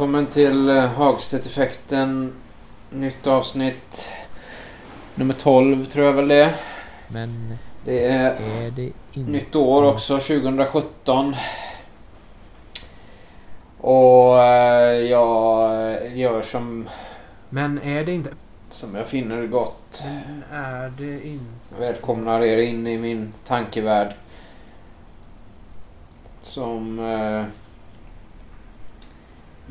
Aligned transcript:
välkommen 0.00 0.26
till 0.26 0.68
eh, 0.68 0.86
Hagstedt-effekten. 0.86 2.32
Nytt 2.90 3.26
avsnitt. 3.26 4.10
Nummer 5.14 5.34
12 5.34 5.86
tror 5.86 6.06
jag 6.06 6.12
väl 6.12 6.28
det 6.28 6.42
är. 6.42 6.56
Men 7.08 7.58
Det 7.84 8.04
är 8.06 8.30
är 8.30 8.70
det 8.70 8.92
inte... 9.12 9.30
nytt 9.30 9.54
år 9.54 9.82
också, 9.82 10.18
2017. 10.18 11.36
Och 13.80 14.42
eh, 14.42 14.92
jag 14.92 16.16
gör 16.16 16.42
som, 16.42 16.88
Men 17.48 17.82
är 17.82 18.04
det 18.04 18.12
inte... 18.12 18.30
som 18.70 18.94
jag 18.94 19.06
finner 19.06 19.46
gott. 19.46 20.04
Är 20.52 20.92
det 20.98 21.26
inte... 21.26 21.74
Välkomnar 21.78 22.44
er 22.44 22.56
in 22.58 22.86
i 22.86 22.98
min 22.98 23.32
tankevärld. 23.46 24.12
Som 26.42 26.98
eh, 26.98 27.44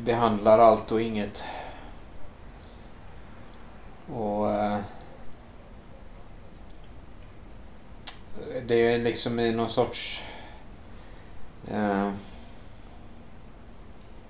behandlar 0.04 0.58
allt 0.58 0.92
och 0.92 1.02
inget. 1.02 1.44
Och 4.12 4.52
eh, 4.52 4.78
det 8.66 8.94
är 8.94 8.98
liksom 8.98 9.40
i 9.40 9.52
någon 9.52 9.70
sorts 9.70 10.24
eh, 11.70 12.12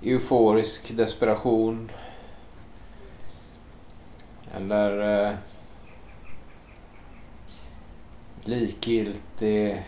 euforisk 0.01 0.97
desperation. 0.97 1.91
Eller 4.55 5.25
eh, 5.27 5.35
likgiltig 8.43 9.83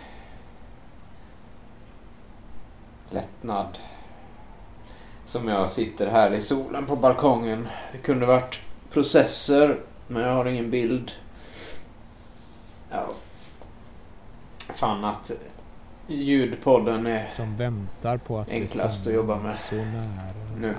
lättnad. 3.09 3.77
Som 5.33 5.47
jag 5.47 5.69
sitter 5.69 6.07
här 6.07 6.31
i 6.31 6.41
solen 6.41 6.85
på 6.85 6.95
balkongen. 6.95 7.67
Det 7.91 7.97
kunde 7.97 8.25
varit 8.25 8.59
processer, 8.91 9.79
men 10.07 10.21
jag 10.21 10.33
har 10.33 10.45
ingen 10.45 10.69
bild. 10.69 11.11
Ja. 12.91 13.05
Fan 14.73 15.05
att 15.05 15.31
ljudpodden 16.07 17.05
är... 17.05 17.29
Som 17.35 17.57
väntar 17.57 18.17
på 18.17 18.39
att 18.39 18.49
Enklast 18.49 19.07
att 19.07 19.13
jobba 19.13 19.37
med. 19.39 19.55
Så 19.69 19.75
nära. 19.75 20.33
Nu. 20.57 20.75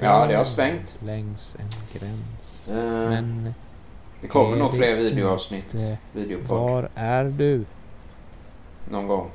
Ja, 0.00 0.26
det 0.26 0.34
har 0.34 0.44
svängt. 0.44 0.96
Längs 1.04 1.56
en 1.58 1.98
gräns. 1.98 2.68
Eh, 2.68 2.74
Men 3.10 3.54
det 4.20 4.28
kommer 4.28 4.56
nog 4.56 4.74
fler 4.74 4.96
videoavsnitt. 4.96 5.74
Videopodd. 6.12 6.60
var 6.60 6.88
är 6.94 7.24
du? 7.24 7.64
någon 8.90 9.06
gång. 9.06 9.30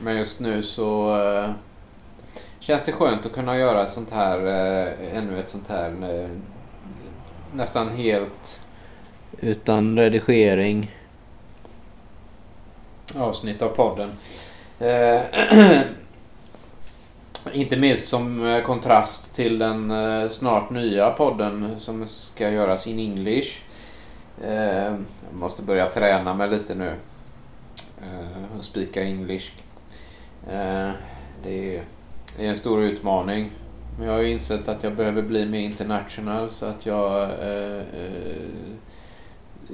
Men 0.00 0.16
just 0.16 0.40
nu 0.40 0.62
så 0.62 1.20
eh, 1.22 1.50
känns 2.62 2.84
det 2.84 2.92
skönt 2.92 3.26
att 3.26 3.32
kunna 3.32 3.58
göra 3.58 3.86
sånt 3.86 4.10
här, 4.10 4.38
eh, 4.46 5.16
ännu 5.16 5.38
ett 5.38 5.50
sånt 5.50 5.68
här 5.68 5.90
eh, 5.90 6.28
nästan 7.52 7.88
helt 7.88 8.60
utan 9.40 9.98
redigering 9.98 10.90
avsnitt 13.16 13.62
av 13.62 13.68
podden. 13.68 14.10
Eh, 14.78 15.20
inte 17.52 17.76
minst 17.76 18.08
som 18.08 18.46
eh, 18.46 18.62
kontrast 18.62 19.34
till 19.34 19.58
den 19.58 19.90
eh, 19.90 20.28
snart 20.28 20.70
nya 20.70 21.10
podden 21.10 21.80
som 21.80 22.08
ska 22.08 22.50
göras 22.50 22.86
in 22.86 22.98
English. 22.98 23.58
Eh, 24.44 24.94
jag 25.24 25.34
måste 25.34 25.62
börja 25.62 25.86
träna 25.86 26.34
mig 26.34 26.50
lite 26.50 26.74
nu. 26.74 26.94
Och 28.58 28.64
spika 28.64 29.02
English. 29.02 29.52
Det 31.42 31.76
är, 31.76 31.82
är 32.38 32.44
en 32.44 32.56
stor 32.56 32.82
utmaning. 32.82 33.50
Men 33.98 34.06
jag 34.06 34.14
har 34.14 34.20
ju 34.20 34.30
insett 34.30 34.68
att 34.68 34.84
jag 34.84 34.94
behöver 34.94 35.22
bli 35.22 35.46
mer 35.46 35.60
international 35.60 36.50
så 36.50 36.66
att 36.66 36.86
jag 36.86 37.22
eh, 37.22 37.78
eh 37.78 38.46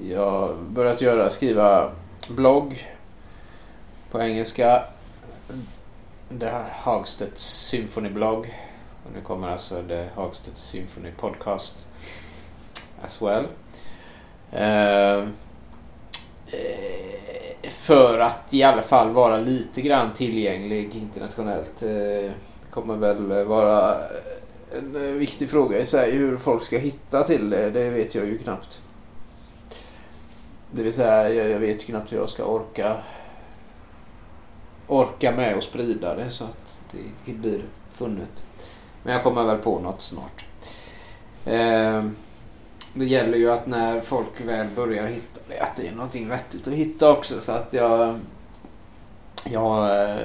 jag 0.09 0.31
har 0.31 0.55
börjat 0.55 1.01
göra, 1.01 1.31
skriva 1.31 1.91
blogg 2.29 2.89
på 4.11 4.23
engelska. 4.23 4.83
The 6.29 6.47
Hagstedt 6.47 6.73
Hagstedts 6.73 7.43
Symphony 7.43 8.09
blogg. 8.09 8.55
Och 9.05 9.13
nu 9.15 9.21
kommer 9.21 9.49
alltså 9.49 9.83
The 9.89 10.09
Hagstedts 10.15 10.63
Symphony 10.63 11.11
podcast 11.11 11.89
as 13.03 13.23
well. 13.23 13.47
Eh, 14.53 15.29
Eh, 16.51 17.71
för 17.71 18.19
att 18.19 18.55
i 18.55 18.63
alla 18.63 18.83
fall 18.83 19.11
vara 19.11 19.39
lite 19.39 19.81
grann 19.81 20.13
tillgänglig 20.13 20.95
internationellt. 20.95 21.81
Det 21.81 22.33
kommer 22.71 22.97
väl 22.97 23.45
vara 23.45 23.97
en 24.79 25.19
viktig 25.19 25.51
fråga 25.51 25.79
i 25.79 25.87
sig 25.87 26.13
hur 26.13 26.37
folk 26.37 26.63
ska 26.63 26.79
hitta 26.79 27.23
till 27.23 27.51
det. 27.51 27.71
Det 27.71 27.91
vet 27.91 28.15
jag 28.15 28.27
ju 28.27 28.39
knappt. 28.39 28.81
Det 30.71 30.83
vill 30.83 30.93
säga, 30.93 31.31
jag, 31.31 31.51
jag 31.51 31.59
vet 31.59 31.83
ju 31.83 31.87
knappt 31.87 32.13
hur 32.13 32.17
jag 32.17 32.29
ska 32.29 32.45
orka 32.45 32.97
orka 34.89 35.33
med 35.33 35.57
och 35.57 35.63
sprida 35.63 36.15
det 36.15 36.31
så 36.31 36.45
att 36.45 36.79
det 37.27 37.33
blir 37.33 37.63
funnet. 37.91 38.45
Men 39.03 39.13
jag 39.13 39.23
kommer 39.23 39.45
väl 39.45 39.59
på 39.59 39.79
något 39.79 40.01
snart. 40.01 40.45
Eh, 41.45 42.05
det 42.99 43.05
gäller 43.05 43.39
ju 43.39 43.51
att 43.51 43.67
när 43.67 44.01
folk 44.01 44.41
väl 44.47 44.67
börjar 44.77 45.07
hitta 45.07 45.41
det, 45.49 45.61
att 45.61 45.77
det 45.77 45.89
är 45.89 45.93
någonting 45.93 46.29
vettigt 46.29 46.69
att 46.69 46.75
hitta 46.75 47.11
också 47.11 47.41
så 47.41 47.53
att 47.53 47.73
jag 47.73 48.19
jag 49.45 50.11
eh, 50.11 50.17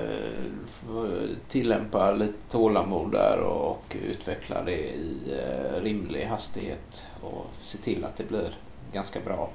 tillämpar 1.50 2.18
lite 2.18 2.38
tålamod 2.50 3.12
där 3.12 3.40
och 3.40 3.98
utvecklar 4.10 4.64
det 4.66 4.80
i 4.80 5.18
eh, 5.28 5.82
rimlig 5.82 6.26
hastighet 6.26 7.08
och 7.22 7.46
ser 7.66 7.78
till 7.78 8.06
att 8.06 8.18
det 8.18 8.28
blir 8.28 8.58
ganska 8.94 9.20
bra. 9.26 9.50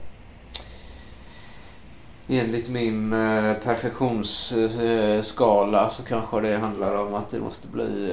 Enligt 2.28 2.68
min 2.68 3.12
eh, 3.12 3.54
perfektionsskala 3.54 5.90
så 5.90 6.02
kanske 6.02 6.40
det 6.40 6.56
handlar 6.56 6.96
om 6.96 7.14
att 7.14 7.30
det 7.30 7.40
måste 7.40 7.68
bli 7.68 8.12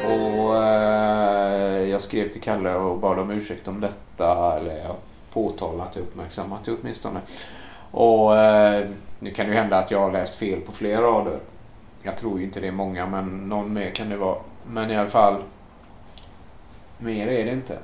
Och 0.04 0.56
eh, 0.56 1.82
jag 1.90 2.02
skrev 2.02 2.28
till 2.28 2.40
Kalle 2.40 2.74
och 2.74 2.98
bad 2.98 3.18
om 3.18 3.30
ursäkt 3.30 3.68
om 3.68 3.80
detta. 3.80 4.58
Eller 4.58 4.76
jag 4.76 4.96
påtalat 5.32 5.94
det, 5.94 6.00
uppmärksammat 6.00 6.64
det 6.64 6.72
åtminstone. 6.80 7.20
Och 7.90 8.36
eh, 8.36 8.90
nu 9.18 9.30
kan 9.30 9.46
det 9.46 9.52
ju 9.52 9.58
hända 9.58 9.76
att 9.76 9.90
jag 9.90 10.00
har 10.00 10.12
läst 10.12 10.34
fel 10.34 10.60
på 10.60 10.72
flera 10.72 11.00
rader. 11.00 11.38
Jag 12.02 12.16
tror 12.16 12.38
ju 12.38 12.44
inte 12.44 12.60
det 12.60 12.68
är 12.68 12.72
många 12.72 13.06
men 13.06 13.48
någon 13.48 13.72
mer 13.72 13.90
kan 13.90 14.08
det 14.08 14.16
vara. 14.16 14.38
Men 14.70 14.90
i 14.90 14.96
alla 14.96 15.08
fall. 15.08 15.42
Mer 16.98 17.26
är 17.26 17.44
det 17.44 17.52
inte. 17.52 17.78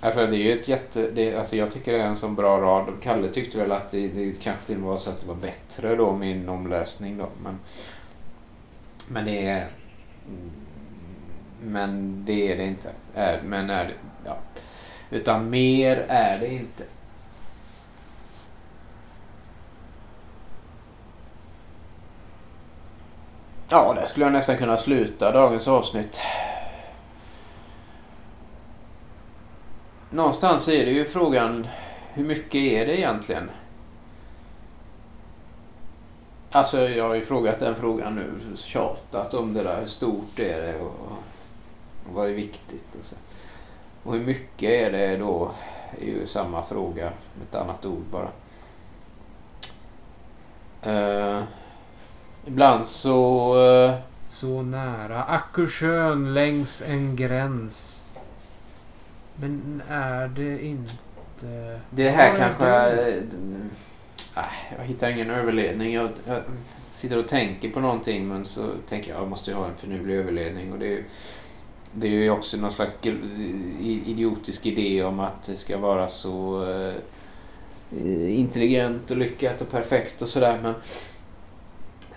Alltså 0.00 0.26
det 0.26 0.36
är 0.36 0.38
ju 0.38 0.60
ett 0.60 0.68
jätte... 0.68 1.10
Det, 1.10 1.36
alltså 1.36 1.56
jag 1.56 1.72
tycker 1.72 1.92
det 1.92 2.02
är 2.02 2.06
en 2.06 2.16
sån 2.16 2.34
bra 2.34 2.60
rad. 2.60 2.92
Kalle 3.02 3.28
tyckte 3.28 3.58
väl 3.58 3.72
att 3.72 3.90
det, 3.90 4.08
det 4.08 4.42
kanske 4.42 4.66
till 4.66 4.74
och 4.74 4.80
med 4.80 4.90
var 4.90 4.98
så 4.98 5.10
att 5.10 5.20
det 5.20 5.26
var 5.26 5.34
bättre 5.34 5.96
då 5.96 6.12
min 6.12 6.48
omläsning 6.48 7.18
då. 7.18 7.28
Men, 7.42 7.58
men 9.08 9.24
det 9.24 9.46
är... 9.46 9.66
Men 11.62 12.22
det 12.24 12.52
är 12.52 12.56
det 12.56 12.64
inte. 12.64 12.90
Är, 13.14 13.42
men 13.42 13.70
är 13.70 13.84
det... 13.84 13.94
Ja. 14.24 14.36
Utan 15.10 15.50
mer 15.50 16.04
är 16.08 16.38
det 16.38 16.48
inte. 16.48 16.84
Ja, 23.74 23.94
där 23.94 24.06
skulle 24.06 24.24
jag 24.26 24.32
nästan 24.32 24.56
kunna 24.56 24.76
sluta 24.76 25.32
dagens 25.32 25.68
avsnitt. 25.68 26.20
Någonstans 30.10 30.68
är 30.68 30.84
det 30.84 30.90
ju 30.90 31.04
frågan 31.04 31.66
hur 32.12 32.24
mycket 32.24 32.54
är 32.54 32.86
det 32.86 32.98
egentligen? 32.98 33.50
Alltså 36.50 36.88
jag 36.88 37.08
har 37.08 37.14
ju 37.14 37.24
frågat 37.24 37.60
den 37.60 37.74
frågan 37.74 38.14
nu, 38.14 38.56
tjatat 38.56 39.34
om 39.34 39.54
det 39.54 39.62
där. 39.62 39.80
Hur 39.80 39.86
stort 39.86 40.38
är 40.38 40.62
det 40.62 40.80
och, 40.80 40.86
och 42.08 42.14
vad 42.14 42.28
är 42.28 42.34
viktigt? 42.34 42.94
Och, 43.00 43.04
så. 43.04 43.16
och 44.02 44.14
hur 44.14 44.24
mycket 44.24 44.70
är 44.70 44.92
det 44.92 45.16
då? 45.16 45.50
är 46.00 46.06
ju 46.06 46.26
samma 46.26 46.62
fråga 46.62 47.04
med 47.04 47.46
ett 47.48 47.54
annat 47.54 47.84
ord 47.84 48.04
bara. 48.10 48.28
Uh, 50.86 51.44
ibland 52.46 52.86
så... 52.86 53.54
Uh, 53.88 53.94
Så 54.28 54.62
nära 54.62 55.22
Akersjön 55.22 56.34
längs 56.34 56.82
en 56.82 57.16
gräns. 57.16 58.04
Men 59.36 59.82
är 59.88 60.28
det 60.28 60.64
inte... 60.66 60.92
det 61.90 62.08
här 62.10 62.30
Var 62.32 62.38
är 62.38 62.38
kanske... 62.38 63.10
du? 63.10 63.18
Uh, 64.36 64.44
jag 64.78 64.84
hittar 64.84 65.10
ingen 65.10 65.30
överledning. 65.30 65.92
Jag, 65.94 66.08
jag 66.26 66.42
sitter 66.90 67.18
och 67.18 67.28
tänker 67.28 67.70
på 67.70 67.80
någonting 67.80 68.28
men 68.28 68.46
så 68.46 68.66
tänker 68.88 69.10
jag 69.12 69.20
jag 69.20 69.28
måste 69.28 69.50
ju 69.50 69.56
ha 69.56 69.66
en 69.66 69.76
finurlig 69.76 70.14
överledning. 70.16 70.72
Och 70.72 70.78
det, 70.78 70.92
är- 70.92 71.04
det 71.92 72.06
är 72.06 72.10
ju 72.10 72.30
också 72.30 72.56
någon 72.56 72.72
slags 72.72 72.94
gl- 73.02 73.38
i- 73.80 74.02
idiotisk 74.06 74.66
idé 74.66 75.04
om 75.04 75.20
att 75.20 75.42
det 75.42 75.56
ska 75.56 75.78
vara 75.78 76.08
så 76.08 76.64
eh, 76.70 78.38
intelligent 78.38 79.10
och 79.10 79.16
lyckat 79.16 79.62
och 79.62 79.70
perfekt 79.70 80.22
och 80.22 80.28
sådär. 80.28 80.58
Men 80.62 80.74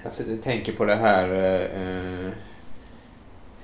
Alltså, 0.03 0.23
jag 0.23 0.41
tänker 0.41 0.73
på 0.73 0.85
det 0.85 0.95
här 0.95 1.29
eh, 1.29 1.81
eh, 1.81 2.31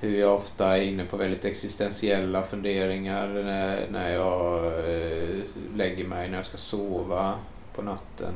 hur 0.00 0.18
jag 0.18 0.34
ofta 0.34 0.76
är 0.76 0.80
inne 0.80 1.04
på 1.04 1.16
väldigt 1.16 1.44
existentiella 1.44 2.42
funderingar 2.42 3.28
när, 3.28 3.88
när 3.90 4.10
jag 4.10 4.66
eh, 4.66 5.42
lägger 5.74 6.04
mig 6.06 6.28
när 6.30 6.36
jag 6.36 6.46
ska 6.46 6.56
sova 6.56 7.34
på 7.74 7.82
natten. 7.82 8.34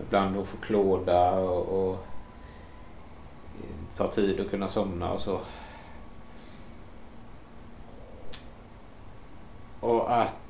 Ibland 0.00 0.34
då 0.34 0.44
får 0.44 0.58
klåda 0.58 1.32
och, 1.34 1.88
och 1.88 2.06
ta 3.96 4.10
tid 4.10 4.40
att 4.40 4.50
kunna 4.50 4.68
somna 4.68 5.12
och 5.12 5.20
så. 5.20 5.40
Och 9.80 10.16
att 10.16 10.43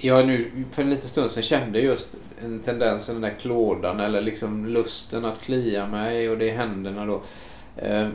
jag 0.00 0.26
nu 0.26 0.64
för 0.72 0.82
en 0.82 0.90
liten 0.90 1.08
stund 1.08 1.30
sedan 1.30 1.42
kände 1.42 1.80
just 1.80 2.16
en 2.40 2.60
tendens, 2.60 3.06
den 3.06 3.20
där 3.20 3.34
klådan 3.40 4.00
eller 4.00 4.20
liksom 4.20 4.66
lusten 4.66 5.24
att 5.24 5.40
klia 5.40 5.86
mig 5.86 6.30
och 6.30 6.38
det 6.38 6.50
är 6.50 6.56
händerna 6.56 7.06
då. 7.06 7.22
Eh, 7.76 8.08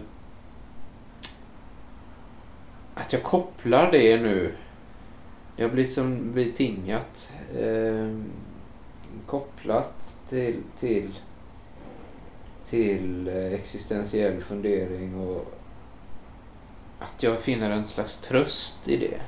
att 2.96 3.14
jag 3.14 3.24
kopplar 3.24 3.92
det 3.92 4.22
nu. 4.22 4.52
Jag 5.56 5.68
har 5.68 5.74
blivit 5.74 5.94
som 5.94 6.34
betingat. 6.34 7.34
Eh, 7.60 8.18
kopplat 9.26 10.18
till, 10.30 10.56
till, 10.80 11.14
till 12.66 13.28
eh, 13.28 13.54
existentiell 13.54 14.42
fundering 14.42 15.16
och 15.16 15.54
att 17.00 17.24
jag 17.24 17.40
finner 17.40 17.72
en 17.72 17.88
slags 17.88 18.18
tröst 18.18 18.88
i 18.88 18.98
det. 18.98 19.22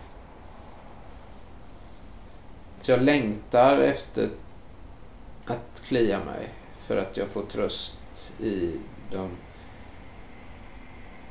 Så 2.83 2.91
jag 2.91 3.01
längtar 3.01 3.77
efter 3.77 4.29
att 5.45 5.83
klia 5.85 6.25
mig 6.25 6.49
för 6.87 6.97
att 6.97 7.17
jag 7.17 7.27
får 7.27 7.41
tröst 7.41 7.99
i 8.39 8.75
de 9.11 9.29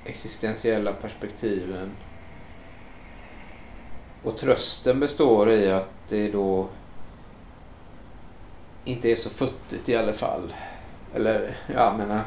existentiella 0.05 0.93
perspektiven. 0.93 1.91
Och 4.23 4.37
trösten 4.37 5.01
består 5.01 5.51
i 5.51 5.73
att 5.73 6.09
det 6.09 6.31
då 6.31 6.69
inte 8.85 9.11
är 9.11 9.17
så 9.17 9.31
futtigt 9.31 9.89
i 9.89 9.97
alla 9.97 10.13
fall. 10.13 10.55
Eller, 11.15 11.57
ja, 11.67 11.85
jag 11.85 11.99
menar. 11.99 12.21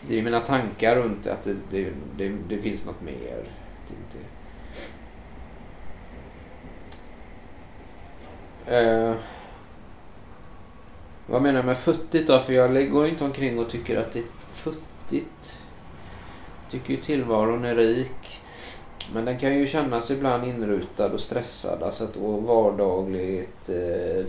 Det 0.00 0.14
är 0.14 0.16
ju 0.16 0.22
mina 0.22 0.40
tankar 0.40 0.96
runt 0.96 1.26
att 1.26 1.42
det, 1.42 1.56
det, 1.70 1.92
det, 2.16 2.36
det 2.48 2.58
finns 2.58 2.84
något 2.84 3.02
mer. 3.02 3.48
Det 3.88 3.94
inte... 3.94 4.33
Eh, 8.66 9.14
vad 11.26 11.42
menar 11.42 11.58
jag 11.58 11.66
med 11.66 11.78
futtigt 11.78 12.28
då? 12.28 12.38
För 12.38 12.52
jag 12.52 12.90
går 12.90 13.06
inte 13.06 13.24
omkring 13.24 13.58
och 13.58 13.70
tycker 13.70 13.96
att 13.96 14.12
det 14.12 14.18
är 14.18 14.24
futtigt. 14.52 15.60
Jag 16.62 16.70
tycker 16.70 16.90
ju 16.90 16.96
tillvaron 16.96 17.64
är 17.64 17.74
rik. 17.74 18.40
Men 19.14 19.24
den 19.24 19.38
kan 19.38 19.58
ju 19.58 19.66
kännas 19.66 20.10
ibland 20.10 20.44
inrutad 20.44 21.12
och 21.12 21.20
stressad. 21.20 21.82
Alltså 21.82 22.04
att 22.04 22.16
och 22.16 22.42
vardagligt, 22.42 23.68
eh, 23.68 24.26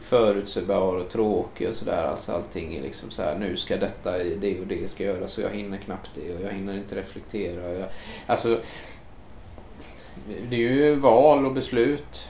förutsägbar 0.00 0.96
och 0.96 1.08
tråkig 1.08 1.68
och 1.68 1.74
sådär. 1.74 2.04
Alltså 2.04 2.32
allting 2.32 2.74
är 2.74 2.82
liksom 2.82 3.10
så 3.10 3.22
här, 3.22 3.38
nu 3.38 3.56
ska 3.56 3.76
detta, 3.76 4.18
det 4.18 4.60
och 4.60 4.66
det 4.66 4.90
ska 4.90 5.04
göras 5.04 5.38
och 5.38 5.44
jag 5.44 5.50
hinner 5.50 5.78
knappt 5.78 6.10
det 6.14 6.34
och 6.34 6.40
jag 6.42 6.50
hinner 6.50 6.74
inte 6.74 6.96
reflektera. 6.96 7.72
Jag, 7.72 7.88
alltså, 8.26 8.60
det 10.50 10.56
är 10.56 10.72
ju 10.72 10.94
val 10.94 11.46
och 11.46 11.52
beslut. 11.52 12.29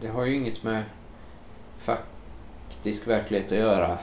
Det 0.00 0.08
har 0.08 0.24
ju 0.24 0.34
inget 0.34 0.62
med 0.62 0.84
faktisk 1.78 3.06
verklighet 3.06 3.52
att 3.52 3.58
göra. 3.58 3.86
Att, 3.86 4.00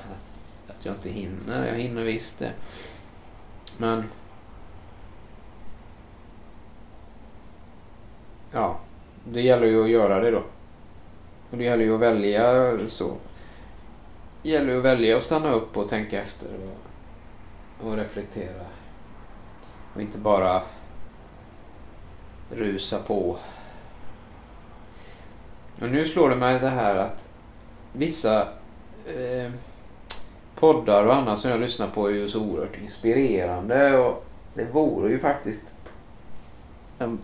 att 0.68 0.86
jag 0.86 0.96
inte 0.96 1.10
hinner. 1.10 1.68
Jag 1.68 1.76
hinner 1.76 2.04
visst 2.04 2.40
det. 2.40 2.52
Men... 3.78 4.04
Ja, 8.52 8.80
det 9.26 9.42
gäller 9.42 9.68
ju 9.68 9.84
att 9.84 9.90
göra 9.90 10.20
det 10.20 10.32
då. 10.32 10.44
Och 11.52 11.58
det 11.58 11.64
gäller 11.64 11.84
ju 11.84 11.96
att 11.96 12.02
välja 12.02 12.78
så. 12.90 13.18
Det 14.42 14.50
gäller 14.50 14.74
ju 14.74 14.78
att 14.78 14.86
välja 14.86 15.18
att 15.18 15.24
stanna 15.24 15.52
upp 15.52 15.78
och 15.78 15.90
tänka 15.90 16.22
efter 16.22 16.48
och, 16.54 17.88
och 17.88 17.98
reflektera. 17.98 18.66
Och 19.94 20.02
inte 20.02 20.18
bara 20.18 20.62
rusa 22.52 23.00
på. 23.00 23.38
Men 25.84 25.92
nu 25.92 26.06
slår 26.06 26.30
det 26.30 26.36
mig 26.36 26.60
det 26.60 26.70
här 26.70 26.96
att 26.96 27.28
vissa 27.94 28.42
eh, 29.06 29.52
poddar 30.56 31.06
och 31.06 31.16
annat 31.16 31.40
som 31.40 31.52
jag 31.52 31.60
lyssnar 31.60 31.88
på 31.88 32.08
är 32.08 32.14
ju 32.14 32.28
så 32.30 32.42
oerhört 32.42 32.82
inspirerande 32.82 33.98
och 33.98 34.26
det 34.54 34.66
vore 34.72 35.10
ju 35.10 35.20
faktiskt 35.20 35.62
en, 37.00 37.20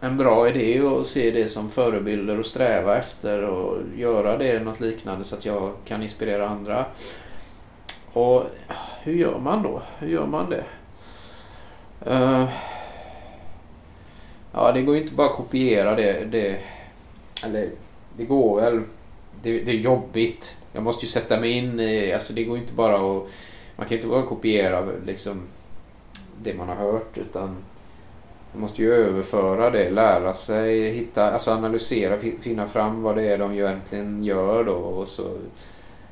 en 0.00 0.16
bra 0.16 0.48
idé 0.48 0.80
att 0.86 1.06
se 1.06 1.30
det 1.30 1.48
som 1.48 1.70
förebilder 1.70 2.38
och 2.38 2.46
sträva 2.46 2.98
efter 2.98 3.42
och 3.42 3.78
göra 3.96 4.38
det 4.38 4.60
något 4.60 4.80
liknande 4.80 5.24
så 5.24 5.36
att 5.36 5.44
jag 5.44 5.72
kan 5.84 6.02
inspirera 6.02 6.48
andra. 6.48 6.86
Och 8.12 8.44
hur 9.02 9.14
gör 9.14 9.38
man 9.38 9.62
då? 9.62 9.82
Hur 9.98 10.08
gör 10.08 10.26
man 10.26 10.50
det? 10.50 10.64
Uh, 12.10 12.48
ja, 14.52 14.72
det 14.72 14.82
går 14.82 14.94
ju 14.94 15.02
inte 15.02 15.14
bara 15.14 15.30
att 15.30 15.36
kopiera 15.36 15.94
det, 15.94 16.24
det 16.24 16.60
eller 17.46 17.70
det 18.16 18.24
går 18.24 18.60
väl. 18.60 18.82
Det, 19.42 19.60
det 19.60 19.70
är 19.70 19.76
jobbigt. 19.76 20.56
Jag 20.72 20.82
måste 20.82 21.06
ju 21.06 21.12
sätta 21.12 21.40
mig 21.40 21.50
in 21.50 21.80
i, 21.80 22.12
alltså 22.12 22.32
det 22.32 22.44
går 22.44 22.58
inte 22.58 22.72
bara 22.72 22.94
att, 22.94 23.28
man 23.76 23.86
kan 23.86 23.96
inte 23.96 24.08
bara 24.08 24.22
kopiera 24.22 24.86
liksom 25.06 25.42
det 26.42 26.54
man 26.54 26.68
har 26.68 26.76
hört 26.76 27.18
utan 27.18 27.56
man 28.52 28.60
måste 28.60 28.82
ju 28.82 28.92
överföra 28.92 29.70
det, 29.70 29.90
lära 29.90 30.34
sig, 30.34 30.90
hitta, 30.90 31.30
alltså 31.30 31.50
analysera, 31.50 32.18
finna 32.40 32.66
fram 32.66 33.02
vad 33.02 33.16
det 33.16 33.22
är 33.22 33.38
de 33.38 33.52
egentligen 33.52 34.24
gör 34.24 34.64
då 34.64 34.72
och 34.72 35.08
så 35.08 35.36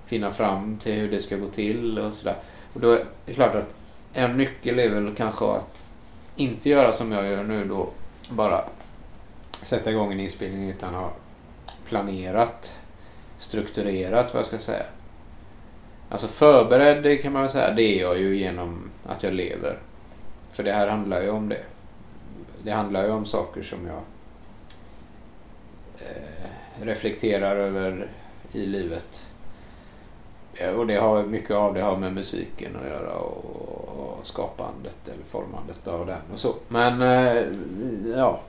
finna 0.07 0.31
fram 0.31 0.76
till 0.76 0.93
hur 0.95 1.11
det 1.11 1.21
ska 1.21 1.37
gå 1.37 1.47
till 1.47 1.99
och 1.99 2.14
sådär. 2.14 2.37
Och 2.73 2.81
då 2.81 2.91
är 2.91 3.05
det 3.26 3.33
klart 3.33 3.55
att 3.55 3.75
en 4.12 4.37
nyckel 4.37 4.79
är 4.79 4.88
väl 4.88 5.14
kanske 5.14 5.45
att 5.45 5.83
inte 6.37 6.71
göra 6.71 6.93
som 6.93 7.12
jag 7.12 7.26
gör 7.26 7.43
nu 7.43 7.64
då, 7.64 7.88
bara 8.31 8.64
sätta 9.62 9.91
igång 9.91 10.12
en 10.12 10.21
inspelning 10.21 10.71
utan 10.71 10.95
att 10.95 11.24
planerat, 11.88 12.79
strukturerat 13.38 14.35
vad 14.35 14.41
jag 14.41 14.47
ska 14.47 14.59
säga. 14.59 14.87
Alltså 16.09 16.26
förberedd 16.26 17.03
det 17.03 17.17
kan 17.17 17.33
man 17.33 17.43
väl 17.43 17.50
säga, 17.50 17.75
det 17.75 17.83
är 17.83 18.00
jag 18.00 18.19
ju 18.19 18.37
genom 18.37 18.91
att 19.07 19.23
jag 19.23 19.35
lever. 19.35 19.79
För 20.53 20.62
det 20.62 20.73
här 20.73 20.88
handlar 20.88 21.23
ju 21.23 21.31
om 21.31 21.49
det. 21.49 21.64
Det 22.62 22.71
handlar 22.71 23.05
ju 23.05 23.11
om 23.11 23.26
saker 23.26 23.62
som 23.62 23.87
jag 23.87 24.00
eh, 25.99 26.85
reflekterar 26.87 27.57
över 27.57 28.09
i 28.53 28.67
livet. 28.67 29.26
Och 30.76 30.87
det 30.87 30.97
har 30.97 31.23
mycket 31.23 31.50
av 31.50 31.75
det 31.75 31.83
har 31.83 31.97
med 31.97 32.12
musiken 32.12 32.76
att 32.76 32.88
göra 32.88 33.14
och, 33.14 33.45
och 34.19 34.26
skapandet 34.26 35.09
eller 35.09 35.25
formandet 35.25 35.88
av 35.88 36.07
den 36.07 36.21
och 36.33 36.38
så. 36.38 36.55
Men 36.69 37.03
eh, 37.03 37.43
ja, 38.17 38.41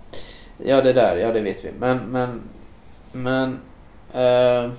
ja 0.58 0.82
det 0.82 0.94
där, 0.94 1.18
ja 1.18 1.32
det 1.32 1.42
vet 1.42 1.66
vi. 1.66 1.72
Men, 1.80 1.98
men, 1.98 2.42
men 3.16 3.60
eh, 4.14 4.72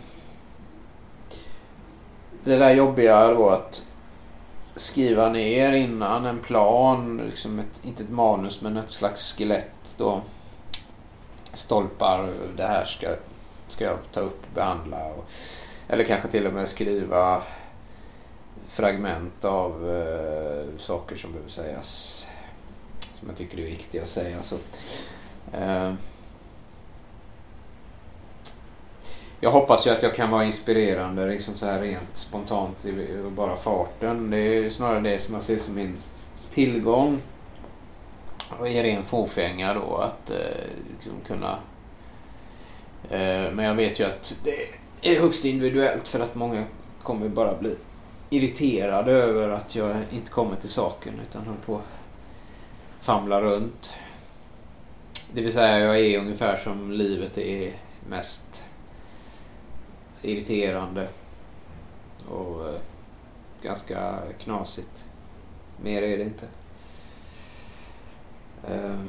det 2.45 2.57
där 2.57 2.75
jobbiga 2.75 3.29
då 3.29 3.49
att 3.49 3.87
skriva 4.77 5.29
ner 5.29 5.73
innan 5.73 6.27
en 6.27 6.39
plan, 6.39 7.23
liksom 7.27 7.59
ett, 7.59 7.81
inte 7.85 8.03
ett 8.03 8.11
manus 8.11 8.61
men 8.61 8.77
ett 8.77 8.91
slags 8.91 9.37
skelett 9.37 9.95
då. 9.99 10.21
Stolpar, 11.55 12.31
det 12.57 12.67
här 12.67 12.85
ska, 12.85 13.09
ska 13.69 13.85
jag 13.85 13.99
ta 14.13 14.21
upp 14.21 14.43
och 14.43 14.55
behandla. 14.55 15.05
Och 15.07 15.31
Eller 15.89 16.05
kanske 16.05 16.29
till 16.29 16.47
och 16.47 16.53
med 16.53 16.69
skriva 16.69 17.43
fragment 18.69 19.45
av 19.45 19.91
eh, 19.91 20.79
saker 20.79 21.17
som 21.17 21.33
behöver 21.33 21.51
sägas. 21.51 22.27
Som 23.01 23.29
jag 23.29 23.37
tycker 23.37 23.59
är 23.59 23.63
viktiga 23.63 24.03
att 24.03 24.09
säga. 24.09 24.43
Så, 24.43 24.57
eh, 25.53 25.93
jag 29.41 29.51
hoppas 29.51 29.87
ju 29.87 29.91
att 29.91 30.03
jag 30.03 30.15
kan 30.15 30.31
vara 30.31 30.45
inspirerande 30.45 31.27
liksom 31.27 31.55
så 31.55 31.67
här 31.67 31.81
rent 31.81 32.17
spontant 32.17 32.85
i, 32.85 32.89
i 32.89 33.23
bara 33.37 33.57
farten. 33.57 34.31
Det 34.31 34.39
är 34.39 34.71
snarare 34.71 35.01
det 35.01 35.19
som 35.19 35.35
jag 35.35 35.43
ser 35.43 35.59
som 35.59 35.75
min 35.75 35.97
tillgång. 36.51 37.21
Och 38.59 38.69
i 38.69 38.83
ren 38.83 39.05
fåfänga 39.05 39.75
då 39.75 39.97
att 39.97 40.31
eh, 40.31 40.37
liksom 40.91 41.13
kunna... 41.27 41.59
Eh, 43.11 43.53
men 43.53 43.65
jag 43.65 43.75
vet 43.75 44.01
ju 44.01 44.05
att 44.05 44.37
det 44.45 45.11
är 45.11 45.21
högst 45.21 45.45
individuellt 45.45 46.09
för 46.09 46.21
att 46.21 46.35
många 46.35 46.65
kommer 47.03 47.29
bara 47.29 47.55
bli 47.55 47.75
irriterade 48.31 49.13
över 49.13 49.49
att 49.49 49.75
jag 49.75 49.97
inte 50.13 50.31
kommer 50.31 50.57
till 50.57 50.71
saken 50.71 51.13
utan 51.29 51.43
håller 51.47 51.61
på 51.67 51.81
famla 53.01 53.41
runt. 53.41 53.93
Det 55.33 55.43
vill 55.43 55.53
säga 55.53 55.79
jag 55.79 56.01
är 56.01 56.19
ungefär 56.19 56.57
som 56.57 56.93
livet 56.93 57.39
är 57.39 57.73
mest 58.09 58.66
irriterande 60.27 61.09
och 62.29 62.69
eh, 62.69 62.81
ganska 63.63 64.19
knasigt. 64.39 65.05
Mer 65.83 66.03
är 66.03 66.19
det 66.19 66.25
inte. 66.25 66.47
Ehm. 68.69 69.09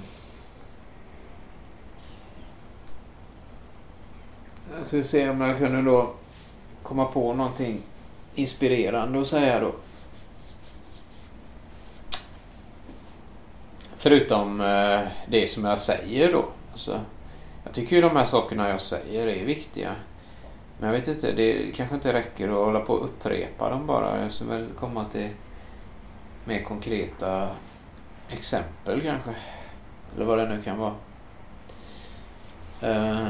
Jag 4.78 4.86
ska 4.86 5.04
se 5.04 5.30
om 5.30 5.42
jag 5.42 5.58
kunde 5.58 5.82
då 5.82 6.14
komma 6.84 7.06
på 7.06 7.34
någonting 7.34 7.82
inspirerande 8.36 9.22
att 9.22 9.28
säga 9.28 9.60
då. 9.60 9.72
Förutom 13.98 14.62
eh, 14.62 15.00
det 15.28 15.50
som 15.50 15.66
jag 15.66 15.80
säger 15.80 16.34
då. 16.34 16.46
Alltså, 16.72 17.02
jag 17.64 17.74
tycker 17.74 17.96
ju 17.96 18.02
de 18.02 18.16
här 18.16 18.26
sakerna 18.26 18.70
jag 18.70 18.82
säger 18.82 19.28
är 19.28 19.46
viktiga. 19.46 19.96
Men 20.80 20.90
jag 20.90 21.00
vet 21.00 21.08
inte, 21.08 21.32
det 21.32 21.72
kanske 21.76 21.96
inte 21.96 22.14
räcker 22.14 22.48
att 22.48 22.66
hålla 22.66 22.80
på 22.80 22.94
och 22.94 23.06
upprepa 23.06 23.70
dem 23.70 23.88
bara. 23.88 24.22
Jag 24.22 24.32
ska 24.32 24.46
väl 24.46 24.68
komma 24.80 25.06
till 25.06 25.30
mer 26.46 26.64
konkreta 26.64 27.50
exempel 28.30 29.02
kanske. 29.02 29.36
Eller 30.16 30.26
vad 30.26 30.38
det 30.38 30.50
nu 30.50 30.62
kan 30.62 30.78
vara. 30.78 30.94
Uh, 32.84 33.28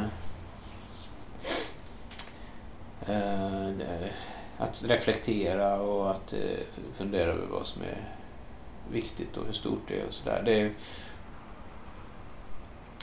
uh, 3.09 3.71
att 4.57 4.85
reflektera 4.87 5.81
och 5.81 6.11
att 6.11 6.33
uh, 6.33 6.83
fundera 6.93 7.31
över 7.31 7.47
vad 7.47 7.65
som 7.65 7.81
är 7.81 8.03
viktigt 8.91 9.37
och 9.37 9.45
hur 9.45 9.53
stort 9.53 9.81
det 9.87 9.99
är 10.01 10.07
och 10.07 10.13
sådär. 10.13 10.41
Det, 10.45 10.71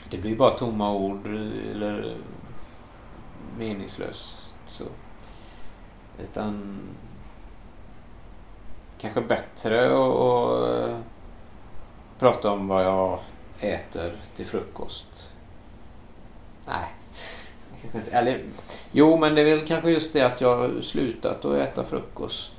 det 0.09 0.17
blir 0.17 0.35
bara 0.35 0.57
tomma 0.57 0.93
ord 0.93 1.27
eller 1.27 2.15
meningslöst. 3.57 4.53
Så. 4.65 4.85
Utan 6.23 6.79
kanske 8.97 9.21
bättre 9.21 9.85
att 9.85 10.95
prata 12.19 12.51
om 12.51 12.67
vad 12.67 12.85
jag 12.85 13.19
äter 13.59 14.17
till 14.35 14.45
frukost. 14.45 15.31
Nej. 16.65 16.85
Inte, 17.83 18.11
eller, 18.11 18.43
jo, 18.91 19.17
men 19.17 19.35
det 19.35 19.41
är 19.41 19.55
väl 19.55 19.67
kanske 19.67 19.89
just 19.89 20.13
det 20.13 20.21
att 20.21 20.41
jag 20.41 20.57
har 20.57 20.81
slutat 20.81 21.45
att 21.45 21.57
äta 21.57 21.83
frukost. 21.83 22.51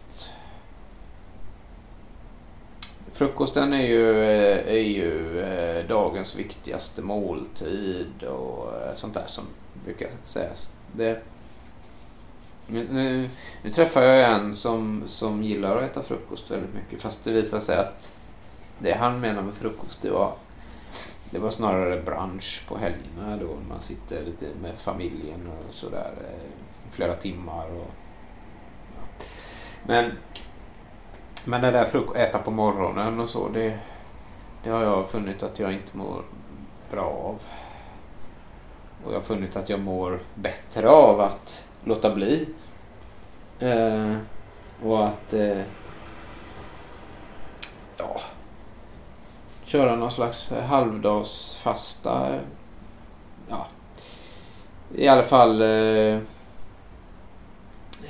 Frukosten 3.13 3.73
är 3.73 3.87
ju, 3.87 4.25
är 4.59 4.85
ju 4.85 5.41
eh, 5.41 5.89
dagens 5.89 6.37
viktigaste 6.37 7.03
måltid 7.03 8.23
och 8.23 8.83
eh, 8.83 8.95
sånt 8.95 9.15
där 9.15 9.27
som 9.27 9.45
brukar 9.85 10.09
sägas. 10.25 10.71
Det, 10.97 11.23
nu, 12.67 12.89
nu, 12.91 13.29
nu, 13.63 13.71
träffar 13.71 14.03
jag 14.03 14.33
en 14.33 14.57
som, 14.57 15.05
som 15.07 15.43
gillar 15.43 15.77
att 15.77 15.91
äta 15.91 16.03
frukost 16.03 16.51
väldigt 16.51 16.75
mycket 16.75 17.03
fast 17.03 17.25
det 17.25 17.33
visar 17.33 17.61
sig 17.61 17.79
att 17.79 18.15
det 18.79 18.93
han 18.93 19.21
menar 19.21 19.43
med 19.43 19.55
frukost 19.55 20.03
det 20.03 20.11
var, 20.11 20.33
det 21.31 21.39
var 21.39 21.51
snarare 21.51 22.03
brunch 22.03 22.65
på 22.69 22.79
helgerna 22.79 23.37
då 23.37 23.57
man 23.69 23.81
sitter 23.81 24.25
lite 24.25 24.47
med 24.63 24.75
familjen 24.77 25.49
och 25.69 25.75
sådär 25.75 26.13
eh, 26.21 26.91
flera 26.91 27.15
timmar. 27.15 27.67
Och, 27.67 27.91
ja. 28.95 29.25
Men, 29.83 30.13
men 31.47 31.63
det 31.63 31.71
där 31.71 31.85
frukost, 31.85 32.17
äta 32.17 32.39
på 32.39 32.51
morgonen 32.51 33.21
och 33.21 33.29
så 33.29 33.49
det, 33.49 33.79
det 34.65 34.71
har 34.71 34.83
jag 34.83 35.11
funnit 35.11 35.43
att 35.43 35.59
jag 35.59 35.73
inte 35.73 35.97
mår 35.97 36.23
bra 36.91 37.05
av. 37.05 37.43
Och 39.07 39.13
jag 39.13 39.19
har 39.19 39.23
funnit 39.25 39.57
att 39.57 39.69
jag 39.69 39.81
mår 39.81 40.21
bättre 40.35 40.89
av 40.89 41.21
att 41.21 41.63
låta 41.85 42.15
bli. 42.15 42.47
Eh, 43.59 44.17
och 44.83 45.07
att 45.07 45.33
eh, 45.33 45.63
ja, 47.97 48.21
köra 49.65 49.97
någon 49.97 50.11
slags 50.11 50.51
halvdagsfasta. 50.51 52.39
Ja, 53.49 53.67
I 54.95 55.09
alla 55.09 55.23
fall 55.23 55.63
eh, 55.63 56.19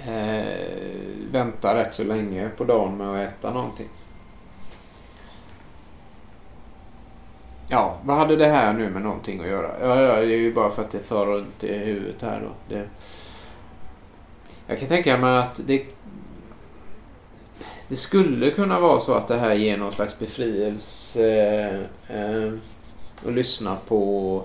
eh, 0.06 0.66
vänta 1.30 1.74
rätt 1.74 1.94
så 1.94 2.04
länge 2.04 2.48
på 2.48 2.64
dagen 2.64 2.96
med 2.96 3.08
att 3.08 3.32
äta 3.32 3.50
någonting. 3.50 3.88
Ja, 7.68 7.98
vad 8.04 8.16
hade 8.16 8.36
det 8.36 8.46
här 8.46 8.72
nu 8.72 8.90
med 8.90 9.02
någonting 9.02 9.40
att 9.40 9.46
göra? 9.46 9.70
Ja, 9.80 10.02
ja 10.02 10.20
det 10.20 10.34
är 10.34 10.38
ju 10.38 10.54
bara 10.54 10.70
för 10.70 10.82
att 10.82 10.90
det 10.90 10.98
för 10.98 11.26
runt 11.26 11.64
i 11.64 11.78
huvudet 11.78 12.22
här 12.22 12.40
då. 12.40 12.74
Det... 12.74 12.88
Jag 14.66 14.78
kan 14.78 14.88
tänka 14.88 15.18
mig 15.18 15.38
att 15.38 15.60
det... 15.66 15.84
Det 17.88 17.96
skulle 17.96 18.50
kunna 18.50 18.80
vara 18.80 19.00
så 19.00 19.14
att 19.14 19.28
det 19.28 19.36
här 19.36 19.54
ger 19.54 19.76
någon 19.76 19.92
slags 19.92 20.18
befrielse 20.18 21.26
eh, 22.08 22.16
eh 22.20 22.52
att 23.26 23.32
lyssna 23.32 23.76
på 23.88 24.42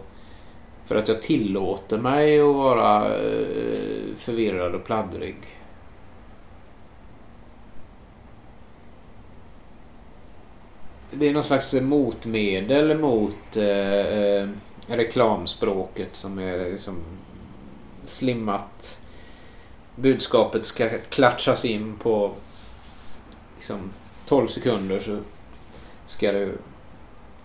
för 0.86 0.96
att 0.96 1.08
jag 1.08 1.22
tillåter 1.22 1.98
mig 1.98 2.40
att 2.40 2.56
vara 2.56 3.06
eh, 3.06 4.16
förvirrad 4.18 4.76
och 4.76 4.84
pladdrig. 4.84 5.36
Det 11.12 11.30
är 11.30 11.34
någon 11.34 11.44
slags 11.44 11.74
eh, 11.74 11.82
motmedel 11.82 12.98
mot 12.98 13.58
eh, 13.58 13.66
eh, 13.66 14.50
reklamspråket 14.88 16.16
som 16.16 16.40
är 16.40 16.72
liksom 16.72 16.98
slimmat. 18.06 19.00
Budskapet 19.96 20.66
ska 20.66 20.90
klatschas 21.10 21.66
in 21.66 21.98
på 21.98 22.32
liksom 23.58 23.92
12 24.26 24.48
sekunder 24.48 25.00
så 25.00 25.20
ska 26.06 26.32
du, 26.32 26.58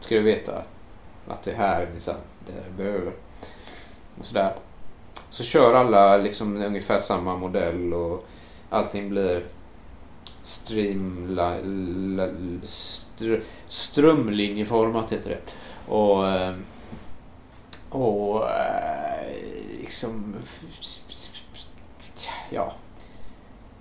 ska 0.00 0.14
du 0.14 0.22
veta 0.22 0.62
att 1.28 1.42
det 1.42 1.52
här 1.52 1.82
är 1.82 1.90
liksom, 1.94 2.14
det 2.46 2.52
du 2.52 2.82
behöver. 2.82 3.12
Och 4.18 4.24
sådär. 4.24 4.54
Så 5.30 5.44
kör 5.44 5.74
alla 5.74 6.16
liksom 6.16 6.56
ungefär 6.56 7.00
samma 7.00 7.36
modell 7.36 7.94
och 7.94 8.26
allting 8.70 9.10
blir 9.10 9.44
streamla, 10.42 11.58
str, 13.16 13.40
strömlinjeformat 13.68 15.12
heter 15.12 15.30
det. 15.30 15.54
Och, 15.92 16.28
ehm, 16.28 16.64
och 17.90 18.42
eh, 18.42 19.36
liksom 19.80 20.34
ja 22.50 22.72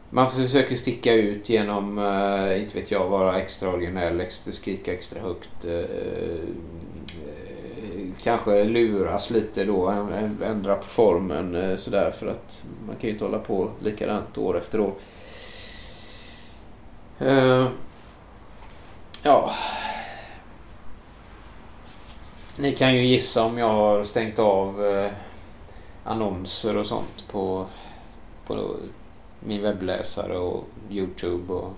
man 0.09 0.29
försöker 0.29 0.75
sticka 0.75 1.13
ut 1.13 1.49
genom, 1.49 1.97
eh, 1.97 2.61
inte 2.61 2.79
vet 2.79 2.91
jag, 2.91 3.07
vara 3.07 3.39
extra 3.39 3.69
originell, 3.69 4.21
extra, 4.21 4.51
skrika 4.51 4.93
extra 4.93 5.21
högt. 5.21 5.65
Eh, 5.65 6.39
kanske 8.23 8.63
luras 8.63 9.29
lite 9.29 9.63
då, 9.63 10.07
ändra 10.45 10.75
på 10.75 10.83
formen 10.83 11.77
sådär 11.77 12.11
för 12.11 12.27
att 12.27 12.63
man 12.87 12.95
kan 12.95 13.07
ju 13.07 13.13
inte 13.13 13.25
hålla 13.25 13.39
på 13.39 13.69
likadant 13.83 14.37
år 14.37 14.57
efter 14.57 14.79
år. 14.79 14.93
Ja. 19.27 19.51
Ni 22.57 22.75
kan 22.75 22.95
ju 22.95 23.05
gissa 23.05 23.43
om 23.43 23.57
jag 23.57 23.69
har 23.69 24.03
stängt 24.03 24.39
av 24.39 24.85
eh, 24.85 25.11
annonser 26.03 26.77
och 26.77 26.85
sånt 26.85 27.27
på, 27.31 27.65
på 28.47 28.75
min 29.39 29.61
webbläsare 29.61 30.37
och 30.37 30.63
Youtube. 30.89 31.53
Och, 31.53 31.73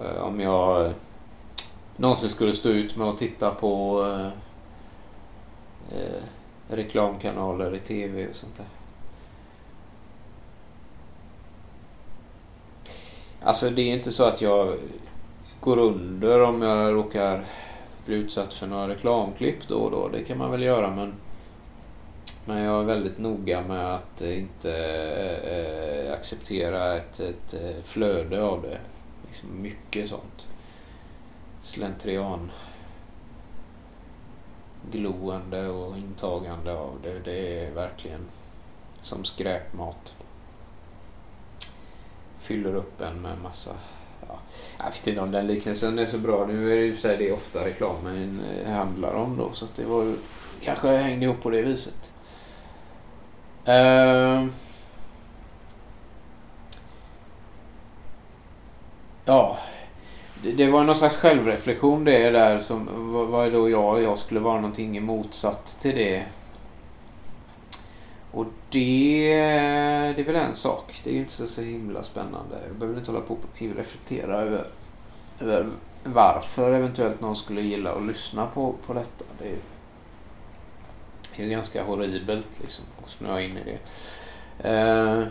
eh, 0.00 0.22
om 0.22 0.40
jag 0.40 0.92
någonsin 1.96 2.30
skulle 2.30 2.54
stå 2.54 2.68
ut 2.68 2.96
med 2.96 3.08
att 3.08 3.18
titta 3.18 3.50
på 3.50 4.04
eh, 4.06 4.26
eh, 5.98 6.22
reklamkanaler 6.68 7.74
i 7.74 7.78
tv 7.78 8.28
och 8.28 8.36
sånt 8.36 8.56
där. 8.56 8.66
Alltså 13.42 13.70
det 13.70 13.82
är 13.82 13.96
inte 13.96 14.12
så 14.12 14.24
att 14.24 14.40
jag 14.40 14.78
går 15.60 15.78
under 15.78 16.42
om 16.42 16.62
jag 16.62 16.94
råkar 16.94 17.46
bli 18.06 18.14
utsatt 18.14 18.54
för 18.54 18.66
några 18.66 18.88
reklamklipp 18.88 19.68
då 19.68 19.78
och 19.78 19.90
då. 19.90 20.08
Det 20.08 20.24
kan 20.24 20.38
man 20.38 20.50
väl 20.50 20.62
göra 20.62 20.90
men 20.90 21.14
men 22.48 22.62
jag 22.62 22.80
är 22.80 22.84
väldigt 22.84 23.18
noga 23.18 23.60
med 23.60 23.94
att 23.94 24.20
inte 24.20 24.72
eh, 25.44 26.12
acceptera 26.12 26.96
ett, 26.96 27.20
ett 27.20 27.54
eh, 27.54 27.82
flöde 27.82 28.42
av 28.42 28.62
det. 28.62 28.78
Liksom 29.28 29.62
mycket 29.62 30.08
sånt. 30.08 30.48
Slentrian. 31.62 32.50
Gloende 34.90 35.68
och 35.68 35.96
intagande 35.96 36.72
av 36.72 36.98
det. 37.02 37.18
Det 37.18 37.64
är 37.64 37.70
verkligen 37.70 38.26
som 39.00 39.24
skräpmat. 39.24 40.14
Fyller 42.38 42.74
upp 42.74 43.00
en 43.00 43.22
med 43.22 43.38
massa... 43.38 43.74
Ja, 44.28 44.38
jag 44.78 44.90
vet 44.90 45.06
inte 45.06 45.20
om 45.20 45.30
den 45.30 45.46
liknelsen 45.46 45.98
är 45.98 46.06
så 46.06 46.18
bra. 46.18 46.46
Nu 46.46 46.72
är 46.72 46.76
det 46.76 46.82
ju 46.82 47.16
det 47.18 47.32
ofta 47.32 47.64
reklamen 47.64 48.40
eh, 48.64 48.72
handlar 48.72 49.14
om 49.14 49.36
då. 49.36 49.52
Så 49.52 49.64
att 49.64 49.74
det 49.76 49.84
var 49.84 50.02
ju, 50.02 50.16
kanske 50.62 50.88
hängde 50.88 51.24
ihop 51.24 51.42
på 51.42 51.50
det 51.50 51.62
viset. 51.62 52.12
Uh, 53.68 54.46
ja, 59.24 59.58
det, 60.42 60.52
det, 60.52 60.70
var 60.70 60.84
någon 60.84 60.96
slags 60.96 61.16
självreflektion 61.16 62.04
det 62.04 62.30
där 62.30 62.58
som 62.58 62.88
vad 63.30 63.46
är 63.46 63.50
då 63.50 63.70
jag? 63.70 64.02
Jag 64.02 64.18
skulle 64.18 64.40
vara 64.40 64.54
någonting 64.60 65.02
motsatt 65.04 65.78
till 65.82 65.94
det. 65.94 66.24
Och 68.36 68.46
det, 68.70 69.34
det 70.16 70.22
är 70.22 70.24
väl 70.24 70.36
en 70.36 70.54
sak. 70.54 71.00
Det 71.04 71.10
är 71.10 71.14
ju 71.14 71.20
inte 71.20 71.32
så, 71.32 71.46
så 71.46 71.62
himla 71.62 72.02
spännande. 72.02 72.58
Jag 72.66 72.76
behöver 72.76 72.98
inte 72.98 73.10
hålla 73.10 73.24
på 73.24 73.34
och 73.34 73.76
reflektera 73.76 74.40
över, 74.40 74.66
över 75.40 75.66
varför 76.04 76.74
eventuellt 76.74 77.20
någon 77.20 77.36
skulle 77.36 77.60
gilla 77.60 77.92
att 77.92 78.06
lyssna 78.06 78.46
på, 78.46 78.74
på 78.86 78.92
detta. 78.92 79.24
Det 79.38 79.48
är, 79.48 79.56
det 81.36 81.44
är 81.44 81.48
ganska 81.48 81.84
horribelt 81.84 82.60
liksom 82.60 82.84
att 83.04 83.10
snöa 83.10 83.42
in 83.42 83.56
i 83.56 83.62
det. 83.64 83.78
Eh, 84.70 85.24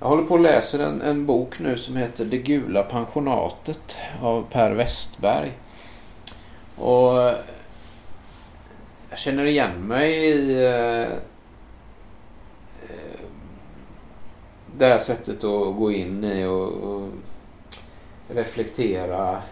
jag 0.00 0.08
håller 0.08 0.22
på 0.22 0.34
att 0.34 0.40
läsa 0.40 0.86
en, 0.86 1.02
en 1.02 1.26
bok 1.26 1.58
nu 1.58 1.76
som 1.76 1.96
heter 1.96 2.24
Det 2.24 2.38
gula 2.38 2.82
pensionatet 2.82 3.98
av 4.22 4.46
Per 4.50 4.70
Westberg. 4.70 5.52
Och 6.76 7.34
jag 9.10 9.18
känner 9.18 9.44
igen 9.44 9.86
mig 9.86 10.12
i 10.12 10.64
eh, 10.64 11.16
det 14.80 14.86
här 14.86 14.98
sättet 14.98 15.44
att 15.44 15.76
gå 15.76 15.92
in 15.92 16.24
i 16.24 16.44
och, 16.44 16.68
och 16.68 17.08
reflektera 18.28 19.42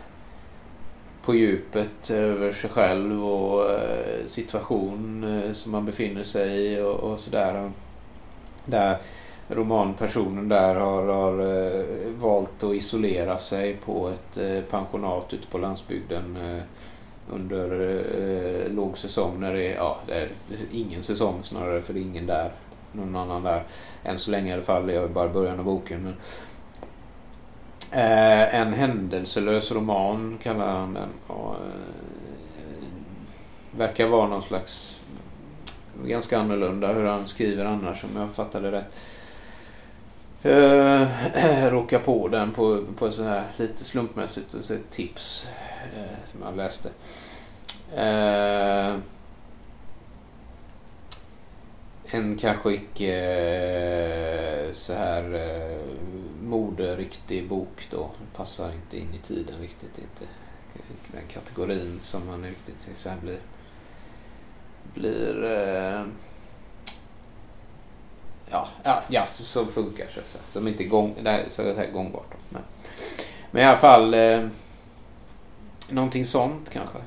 på 1.22 1.34
djupet 1.34 2.10
över 2.10 2.52
sig 2.52 2.70
själv 2.70 3.24
och 3.24 3.70
eh, 3.70 4.26
situation 4.26 5.24
eh, 5.24 5.52
som 5.52 5.72
man 5.72 5.86
befinner 5.86 6.22
sig 6.22 6.72
i 6.72 6.80
och, 6.80 6.94
och 6.94 7.20
sådär. 7.20 7.70
Där 8.64 8.98
romanpersonen 9.48 10.48
där 10.48 10.74
har, 10.74 11.06
har 11.06 11.40
eh, 11.40 11.84
valt 12.20 12.62
att 12.62 12.74
isolera 12.74 13.38
sig 13.38 13.76
på 13.84 14.08
ett 14.08 14.70
pensionat 14.70 15.34
ute 15.34 15.46
på 15.46 15.58
landsbygden 15.58 16.38
under 17.30 18.68
lågsäsong 18.70 19.40
när 19.40 19.54
det 19.54 19.72
är, 19.72 19.76
ja, 19.76 20.00
det 20.06 20.14
är 20.14 20.28
ingen 20.72 21.02
säsong 21.02 21.40
snarare 21.42 21.82
för 21.82 21.94
det 21.94 22.00
är 22.00 22.02
ingen 22.02 22.26
där. 22.26 22.52
Någon 22.92 23.16
annan 23.16 23.42
där. 23.42 23.62
Än 24.04 24.18
så 24.18 24.30
länge 24.30 24.50
i 24.50 24.52
alla 24.52 24.62
fall. 24.62 24.90
Jag 24.90 25.04
är 25.04 25.08
bara 25.08 25.28
början 25.28 25.58
av 25.58 25.64
boken. 25.64 26.02
Men, 26.02 26.14
Eh, 27.90 28.54
en 28.54 28.72
händelselös 28.72 29.72
roman 29.72 30.38
kallar 30.42 30.66
han 30.66 30.94
den. 30.94 31.08
Och, 31.26 31.54
eh, 31.54 32.84
verkar 33.76 34.06
vara 34.06 34.28
någon 34.28 34.42
slags 34.42 35.00
ganska 36.04 36.38
annorlunda 36.38 36.92
hur 36.92 37.04
han 37.04 37.28
skriver 37.28 37.64
annars 37.64 38.04
om 38.04 38.10
jag 38.16 38.30
fattade 38.30 38.72
rätt. 38.72 38.94
Eh, 40.42 41.08
råkar 41.70 41.98
på 41.98 42.28
den 42.28 42.50
på, 42.50 42.84
på 42.98 43.10
så 43.10 43.22
här 43.22 43.44
lite 43.56 43.84
slumpmässigt 43.84 44.54
så 44.60 44.76
tips 44.90 45.48
eh, 45.96 46.30
som 46.32 46.42
jag 46.42 46.56
läste. 46.56 46.90
Eh, 47.96 48.96
en 52.10 52.36
kanske 52.36 52.68
eh, 52.68 52.74
icke 52.74 53.14
så 54.74 54.92
här 54.92 55.34
eh, 55.34 55.78
moderiktig 56.42 57.48
bok 57.48 57.88
då. 57.90 58.10
Passar 58.36 58.72
inte 58.72 58.98
in 58.98 59.14
i 59.14 59.26
tiden 59.26 59.60
riktigt. 59.60 59.98
Inte 59.98 60.32
den 61.12 61.26
kategorin 61.32 61.98
som 62.02 62.26
man 62.26 62.44
riktigt 62.44 62.88
så 62.94 63.08
här 63.08 63.18
blir, 63.18 63.38
blir 64.94 65.44
eh, 65.44 66.04
ja, 68.50 68.68
ja, 68.82 69.02
ja, 69.08 69.26
så 69.34 69.66
funkar 69.66 70.08
så 70.08 70.20
att 70.20 70.28
säga. 70.28 70.44
Som 70.52 70.68
inte 70.68 70.84
gång, 70.84 71.14
nej, 71.22 71.46
så 71.50 71.62
att 71.62 71.76
säga, 71.76 71.90
gångbart. 71.90 72.34
Men, 72.48 72.62
men 73.50 73.62
i 73.62 73.66
alla 73.66 73.78
fall 73.78 74.14
eh, 74.14 74.48
någonting 75.90 76.26
sånt 76.26 76.70
kanske. 76.70 76.98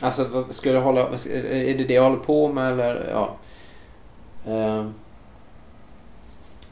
Alltså 0.00 0.44
ska 0.50 0.70
jag 0.70 0.82
hålla, 0.82 1.00
är 1.00 1.78
det 1.78 1.84
det 1.84 1.94
jag 1.94 2.02
håller 2.02 2.22
på 2.22 2.52
med 2.52 2.72
eller 2.72 3.08
ja. 3.10 3.36
Ehm. 4.46 4.94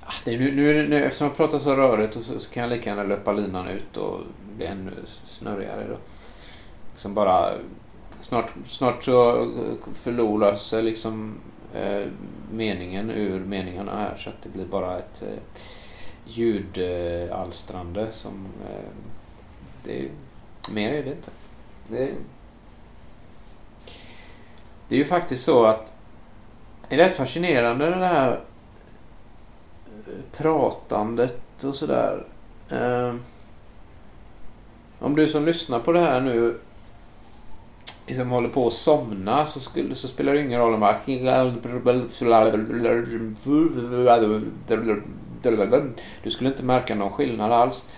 Ah, 0.00 0.12
uh, 0.12 0.14
det, 0.24 0.38
nu, 0.38 0.52
nu, 0.52 0.88
nu, 0.88 1.04
eftersom 1.04 1.26
jag 1.26 1.36
pratar 1.36 1.58
så 1.58 1.74
rörigt 1.74 2.14
så, 2.14 2.38
så 2.38 2.50
kan 2.50 2.62
jag 2.62 2.70
lika 2.70 2.90
gärna 2.90 3.02
löpa 3.02 3.32
linan 3.32 3.68
ut 3.68 3.96
och 3.96 4.20
bli 4.56 4.66
ännu 4.66 4.92
snurrigare 5.26 5.86
då. 5.88 5.96
Liksom 6.92 7.14
bara 7.14 7.50
snart, 8.20 8.52
snart 8.64 9.04
så 9.04 9.50
förlorar 9.94 10.54
sig 10.54 10.82
liksom 10.82 11.34
uh, 11.74 12.06
meningen 12.52 13.10
ur 13.10 13.40
meningarna 13.40 13.96
här 13.96 14.16
så 14.16 14.28
att 14.28 14.42
det 14.42 14.48
blir 14.48 14.64
bara 14.64 14.98
ett 14.98 15.22
eh, 15.22 15.38
ljudalstrande 16.26 18.12
som 18.12 18.46
eh, 18.70 18.90
det, 19.84 20.08
mer 20.74 20.92
är 20.92 21.02
det 21.02 21.10
inte. 21.10 21.30
Det, 21.88 22.14
det 24.88 24.94
är 24.94 24.98
ju 24.98 25.04
faktiskt 25.04 25.44
så 25.44 25.64
att 25.64 25.92
det 26.88 26.94
är 26.94 26.98
rätt 26.98 27.14
fascinerande 27.14 27.90
det 27.90 28.06
här 28.06 28.40
eh, 30.06 30.36
pratandet 30.36 31.64
och 31.64 31.74
sådär. 31.74 32.24
Eh, 32.70 33.14
om 34.98 35.16
du 35.16 35.28
som 35.28 35.44
lyssnar 35.44 35.80
på 35.80 35.92
det 35.92 36.00
här 36.00 36.20
nu 36.20 36.58
liksom 38.06 38.30
håller 38.30 38.48
på 38.48 38.66
att 38.66 38.72
somna 38.72 39.46
så, 39.46 39.60
skulle, 39.60 39.94
så 39.94 40.08
spelar 40.08 40.32
det 40.32 40.40
ingen 40.40 40.60
roll 40.60 40.74
om 40.74 40.80
man... 40.80 40.94
Du 46.22 46.30
skulle 46.30 46.50
inte 46.50 46.62
märka 46.62 46.94
någon 46.94 47.10
skillnad 47.10 47.52
alls. 47.52 47.88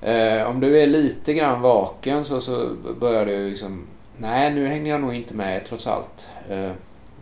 Eh, 0.00 0.50
om 0.50 0.60
du 0.60 0.78
är 0.78 0.86
lite 0.86 1.34
grann 1.34 1.60
vaken 1.60 2.24
så, 2.24 2.40
så 2.40 2.70
börjar 3.00 3.26
du 3.26 3.50
liksom... 3.50 3.86
Nej, 4.18 4.54
nu 4.54 4.66
hänger 4.66 4.90
jag 4.90 5.00
nog 5.00 5.14
inte 5.14 5.34
med 5.34 5.64
trots 5.64 5.86
allt. 5.86 6.28
Eh, 6.48 6.70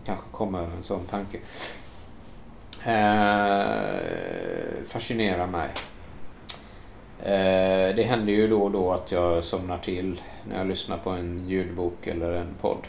kanske 0.05 0.27
kommer 0.33 0.63
en 0.63 0.83
sån 0.83 1.07
tanke 1.07 1.39
eh, 2.87 3.65
fascinerar 4.87 5.47
mig. 5.47 5.69
Eh, 7.23 7.97
det 7.97 8.03
händer 8.03 8.33
ju 8.33 8.49
då 8.49 8.63
och 8.63 8.71
då 8.71 8.93
att 8.93 9.13
jag 9.13 9.45
somnar 9.45 9.79
till 9.79 10.21
när 10.49 10.59
jag 10.59 10.67
lyssnar 10.67 10.99
på 10.99 11.11
en 11.11 11.49
ljudbok 11.49 12.07
eller 12.07 12.33
en 12.33 12.55
podd. 12.61 12.87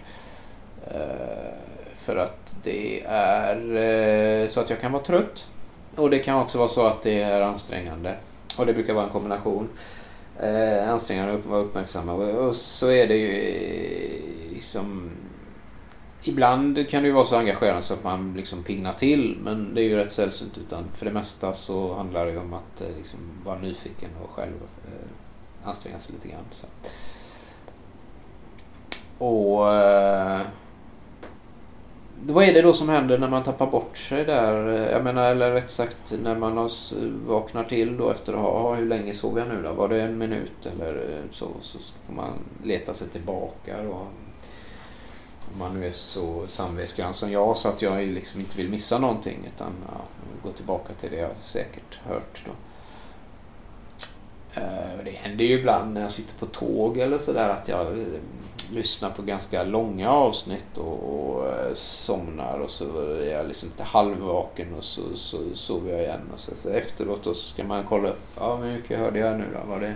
Eh, 0.91 1.53
för 1.95 2.15
att 2.17 2.59
det 2.63 3.03
är 3.07 3.75
eh, 3.75 4.47
så 4.47 4.59
att 4.59 4.69
jag 4.69 4.81
kan 4.81 4.91
vara 4.91 5.03
trött. 5.03 5.47
Och 5.95 6.09
det 6.09 6.19
kan 6.19 6.41
också 6.41 6.57
vara 6.57 6.69
så 6.69 6.85
att 6.85 7.01
det 7.01 7.21
är 7.21 7.41
ansträngande. 7.41 8.15
Och 8.57 8.65
det 8.65 8.73
brukar 8.73 8.93
vara 8.93 9.05
en 9.05 9.11
kombination. 9.11 9.69
Eh, 10.39 10.89
ansträngande 10.89 11.33
att 11.33 11.45
vara 11.45 11.61
uppmärksamma. 11.61 12.13
Och 12.13 12.55
så 12.55 12.91
är 12.91 13.07
det 13.07 13.15
ju 13.15 13.31
eh, 13.31 14.53
liksom 14.53 15.11
Ibland 16.27 16.89
kan 16.89 17.01
det 17.01 17.07
ju 17.07 17.13
vara 17.13 17.25
så 17.25 17.37
engagerande 17.37 17.81
så 17.81 17.93
att 17.93 18.03
man 18.03 18.33
liksom 18.33 18.63
pignar 18.63 18.93
till 18.93 19.37
men 19.43 19.75
det 19.75 19.81
är 19.81 19.83
ju 19.83 19.95
rätt 19.95 20.11
sällsynt 20.11 20.57
utan 20.57 20.83
för 20.93 21.05
det 21.05 21.11
mesta 21.11 21.53
så 21.53 21.93
handlar 21.93 22.25
det 22.25 22.31
ju 22.31 22.37
om 22.37 22.53
att 22.53 22.81
eh, 22.81 22.87
liksom 22.97 23.19
vara 23.43 23.59
nyfiken 23.59 24.09
och 24.23 24.29
själv 24.29 24.53
eh, 24.85 25.69
anstränga 25.69 25.99
sig 25.99 26.15
lite 26.15 26.27
grann. 26.27 26.45
Så. 26.51 26.67
Och 29.25 29.73
eh, 29.73 30.41
vad 32.23 32.43
är 32.43 32.53
det 32.53 32.61
då 32.61 32.73
som 32.73 32.89
händer 32.89 33.17
när 33.17 33.29
man 33.29 33.43
tappar 33.43 33.67
bort 33.67 33.97
sig 33.97 34.25
där? 34.25 34.67
Jag 34.91 35.03
menar, 35.03 35.31
eller 35.31 35.51
rätt 35.51 35.71
sagt 35.71 36.13
när 36.23 36.35
man 36.35 36.69
vaknar 37.27 37.63
till 37.63 37.97
då 37.97 38.09
efter 38.09 38.33
att 38.33 38.39
ha, 38.39 38.75
hur 38.75 38.85
länge 38.85 39.13
sov 39.13 39.39
jag 39.39 39.47
nu 39.47 39.61
då? 39.63 39.73
Var 39.73 39.89
det 39.89 40.01
en 40.01 40.17
minut 40.17 40.65
eller 40.65 40.93
eh, 40.93 41.31
så? 41.31 41.47
Så 41.61 41.77
får 42.07 42.13
man 42.13 42.31
leta 42.63 42.93
sig 42.93 43.07
tillbaka 43.07 43.83
då. 43.83 44.07
Om 45.53 45.59
man 45.59 45.79
nu 45.79 45.87
är 45.87 45.91
så 45.91 46.47
samvetsgrann 46.47 47.13
som 47.13 47.31
jag 47.31 47.57
så 47.57 47.69
att 47.69 47.81
jag 47.81 48.07
liksom 48.07 48.39
inte 48.39 48.57
vill 48.57 48.69
missa 48.69 48.97
någonting 48.97 49.39
utan 49.55 49.71
ja, 49.87 50.01
gå 50.43 50.51
tillbaka 50.51 50.93
till 50.93 51.11
det 51.11 51.17
jag 51.17 51.31
säkert 51.41 51.99
hört. 52.03 52.43
Då. 52.45 52.51
Eh, 54.61 55.03
det 55.03 55.11
händer 55.11 55.45
ju 55.45 55.59
ibland 55.59 55.93
när 55.93 56.01
jag 56.01 56.11
sitter 56.11 56.35
på 56.35 56.45
tåg 56.45 56.97
eller 56.97 57.19
sådär 57.19 57.49
att 57.49 57.67
jag 57.67 57.87
eh, 57.87 58.05
lyssnar 58.73 59.09
på 59.09 59.21
ganska 59.21 59.63
långa 59.63 60.11
avsnitt 60.11 60.77
och, 60.77 60.99
och 61.13 61.47
eh, 61.47 61.73
somnar 61.73 62.59
och 62.59 62.71
så 62.71 62.99
är 63.01 63.31
jag 63.31 63.47
liksom 63.47 63.69
lite 63.69 63.83
halvvaken 63.83 64.73
och 64.73 64.83
så, 64.83 65.01
så 65.15 65.37
sover 65.53 65.91
jag 65.91 66.01
igen. 66.01 66.29
Och 66.33 66.39
så, 66.39 66.51
så 66.55 66.69
efteråt 66.69 67.23
då 67.23 67.33
så 67.33 67.47
ska 67.47 67.63
man 67.63 67.83
kolla 67.83 68.09
upp. 68.09 68.21
Ja, 68.37 68.57
men 68.57 68.69
hur 68.69 68.77
mycket 68.77 68.99
hörde 68.99 69.19
jag 69.19 69.37
nu 69.37 69.45
då? 69.53 69.69
Var 69.69 69.79
det... 69.79 69.93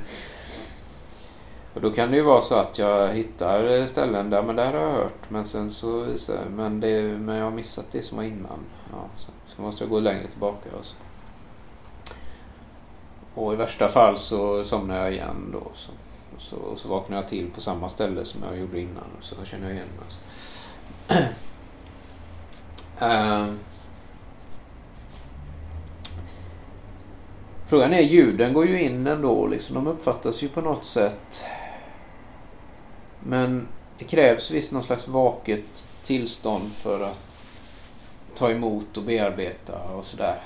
Och 1.73 1.81
då 1.81 1.91
kan 1.91 2.11
det 2.11 2.15
ju 2.15 2.23
vara 2.23 2.41
så 2.41 2.55
att 2.55 2.77
jag 2.77 3.07
hittar 3.13 3.79
eh, 3.79 3.85
ställen 3.85 4.29
där 4.29 4.43
men 4.43 4.55
där 4.55 4.73
har 4.73 4.79
jag 4.79 4.91
hört. 4.91 5.29
Men 5.29 5.45
sen 5.45 5.71
så, 5.71 6.17
så 6.17 6.31
men, 6.49 6.79
det, 6.79 7.01
men 7.01 7.35
jag 7.35 7.43
har 7.43 7.51
missat 7.51 7.85
det 7.91 8.03
som 8.03 8.17
var 8.17 8.23
innan. 8.23 8.59
Ja, 8.91 9.09
så, 9.17 9.31
så 9.55 9.61
måste 9.61 9.83
jag 9.83 9.91
gå 9.91 9.99
längre 9.99 10.27
tillbaka. 10.27 10.69
Och 10.79 10.85
så. 10.85 10.95
Och 13.35 13.53
i 13.53 13.55
värsta 13.55 13.87
fall 13.87 14.17
så 14.17 14.63
somnar 14.63 14.97
jag 14.97 15.13
igen 15.13 15.49
då. 15.53 15.71
Så, 15.73 15.91
så, 16.39 16.55
och 16.55 16.79
så 16.79 16.87
vaknar 16.87 17.17
jag 17.17 17.27
till 17.27 17.49
på 17.51 17.61
samma 17.61 17.89
ställe 17.89 18.25
som 18.25 18.43
jag 18.43 18.59
gjorde 18.59 18.79
innan. 18.79 19.03
Och 19.17 19.23
så 19.23 19.35
känner 19.45 19.67
jag 19.67 19.75
igen 19.75 19.87
mig. 19.99 21.27
uh, 23.01 23.53
frågan 27.67 27.93
är, 27.93 28.01
ljuden 28.01 28.53
går 28.53 28.67
ju 28.67 28.81
in 28.81 29.07
ändå. 29.07 29.47
Liksom, 29.47 29.75
de 29.75 29.87
uppfattas 29.87 30.43
ju 30.43 30.49
på 30.49 30.61
något 30.61 30.85
sätt. 30.85 31.45
Men 33.19 33.67
det 33.97 34.05
krävs 34.05 34.51
visst 34.51 34.71
någon 34.71 34.83
slags 34.83 35.07
vaket 35.07 35.85
tillstånd 36.03 36.71
för 36.73 37.03
att 37.03 37.19
ta 38.35 38.51
emot 38.51 38.97
och 38.97 39.03
bearbeta 39.03 39.83
och 39.83 40.05
sådär. 40.05 40.41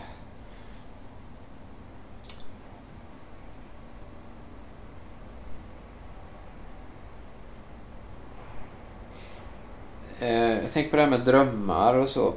Eh, 10.23 10.61
jag 10.61 10.71
tänker 10.71 10.89
på 10.89 10.95
det 10.95 11.01
här 11.01 11.09
med 11.09 11.25
drömmar 11.25 11.93
och 11.93 12.09
så. 12.09 12.33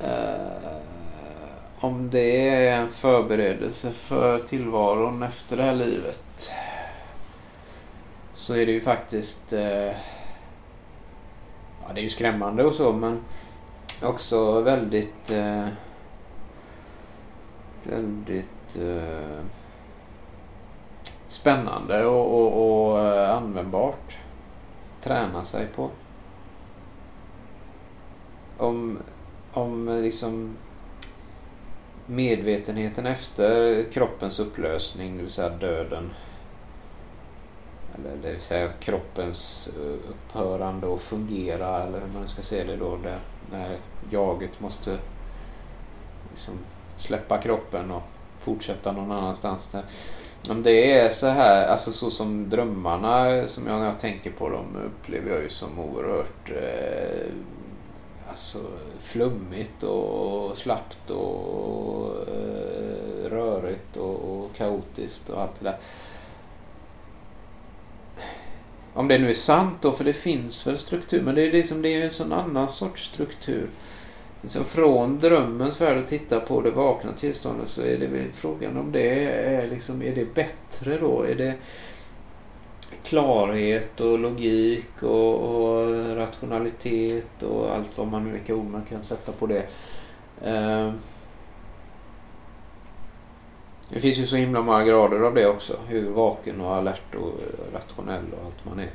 Eh, 0.00 0.72
om 1.80 2.10
det 2.10 2.48
är 2.48 2.80
en 2.80 2.88
förberedelse 2.88 3.90
för 3.90 4.38
tillvaron 4.38 5.22
efter 5.22 5.56
det 5.56 5.62
här 5.62 5.74
livet. 5.74 6.52
Så 8.34 8.54
är 8.54 8.66
det 8.66 8.72
ju 8.72 8.80
faktiskt... 8.80 9.52
Eh, 9.52 9.92
ja, 11.82 11.92
det 11.94 12.00
är 12.00 12.02
ju 12.02 12.08
skrämmande 12.08 12.64
och 12.64 12.74
så 12.74 12.92
men 12.92 13.20
också 14.02 14.60
väldigt... 14.60 15.30
Eh, 15.30 15.66
väldigt 17.82 18.76
eh, 18.76 19.44
spännande 21.28 22.06
och, 22.06 22.40
och, 22.40 22.90
och 22.90 23.00
eh, 23.00 23.36
användbart. 23.36 24.16
Träna 25.00 25.44
sig 25.44 25.66
på 25.66 25.90
om, 28.58 28.98
om 29.52 29.88
eh, 29.88 30.00
liksom 30.00 30.56
medvetenheten 32.06 33.06
efter 33.06 33.82
kroppens 33.92 34.40
upplösning, 34.40 35.16
det 35.16 35.22
vill 35.22 35.32
säga 35.32 35.50
döden. 35.50 36.10
Eller 37.94 38.16
det 38.22 38.32
vill 38.32 38.40
säga 38.40 38.68
kroppens 38.80 39.70
eh, 39.76 40.10
upphörande 40.10 40.86
och 40.86 41.00
fungera 41.00 41.82
eller 41.82 42.00
hur 42.00 42.18
man 42.18 42.28
ska 42.28 42.42
se 42.42 42.64
det 42.64 42.76
då. 42.76 42.96
Det, 42.96 43.18
när 43.50 43.76
jaget 44.10 44.60
måste 44.60 44.98
liksom 46.30 46.54
släppa 46.96 47.38
kroppen 47.38 47.90
och 47.90 48.02
fortsätta 48.40 48.92
någon 48.92 49.12
annanstans. 49.12 49.68
Där. 49.68 49.82
Om 50.50 50.62
det 50.62 50.92
är 50.92 51.10
så 51.10 51.26
här, 51.26 51.66
alltså 51.66 51.92
så 51.92 52.10
som 52.10 52.50
drömmarna 52.50 53.48
som 53.48 53.66
jag 53.66 53.78
när 53.78 53.86
jag 53.86 53.98
tänker 53.98 54.30
på 54.30 54.48
dem 54.48 54.76
upplever 54.86 55.30
jag 55.30 55.42
ju 55.42 55.48
som 55.48 55.78
oerhört 55.78 56.50
eh, 56.50 57.32
alltså, 58.30 58.58
flummigt 59.00 59.82
och 59.82 60.56
slappt 60.56 61.10
och 61.10 62.28
eh, 62.28 63.30
rörigt 63.30 63.96
och, 63.96 64.14
och 64.14 64.54
kaotiskt 64.56 65.30
och 65.30 65.42
allt 65.42 65.60
det 65.60 65.64
där. 65.64 65.78
Om 68.94 69.08
det 69.08 69.18
nu 69.18 69.30
är 69.30 69.34
sant 69.34 69.78
då, 69.80 69.92
för 69.92 70.04
det 70.04 70.12
finns 70.12 70.66
väl 70.66 70.78
struktur, 70.78 71.22
men 71.22 71.34
det 71.34 71.42
är 71.42 71.52
liksom, 71.52 71.82
det 71.82 71.88
är 71.88 72.02
en 72.04 72.12
sån 72.12 72.32
annan 72.32 72.68
sorts 72.68 73.04
struktur. 73.04 73.68
Liksom 74.42 74.64
från 74.64 75.20
drömmens 75.20 75.80
värld 75.80 75.98
att 75.98 76.08
titta 76.08 76.40
på 76.40 76.60
det 76.60 76.70
vakna 76.70 77.12
tillståndet 77.12 77.68
så 77.68 77.82
är 77.82 77.98
det 77.98 78.06
väl 78.06 78.32
frågan 78.34 78.76
om 78.76 78.92
det 78.92 79.24
är, 79.34 79.68
liksom, 79.70 80.02
är 80.02 80.14
det 80.14 80.34
bättre 80.34 80.98
då? 80.98 81.22
Är 81.22 81.34
det, 81.34 81.54
klarhet 83.02 84.00
och 84.00 84.18
logik 84.18 85.02
och, 85.02 85.34
och, 85.34 86.16
rationalitet 86.16 87.42
och 87.42 87.74
allt 87.74 87.98
vad 87.98 88.06
man 88.06 88.32
vilka 88.32 88.54
ord 88.54 88.66
man 88.66 88.84
kan 88.84 89.04
sätta 89.04 89.32
på 89.32 89.46
det. 89.46 89.66
Eh, 90.44 90.92
det 93.90 94.00
finns 94.00 94.18
ju 94.18 94.26
så 94.26 94.36
himla 94.36 94.62
många 94.62 94.84
grader 94.84 95.20
av 95.20 95.34
det 95.34 95.46
också. 95.46 95.76
Hur 95.88 96.10
vaken 96.10 96.60
och 96.60 96.74
alert 96.74 97.14
och 97.14 97.32
rationell 97.72 98.24
och 98.32 98.46
allt 98.46 98.64
man 98.64 98.78
är. 98.78 98.90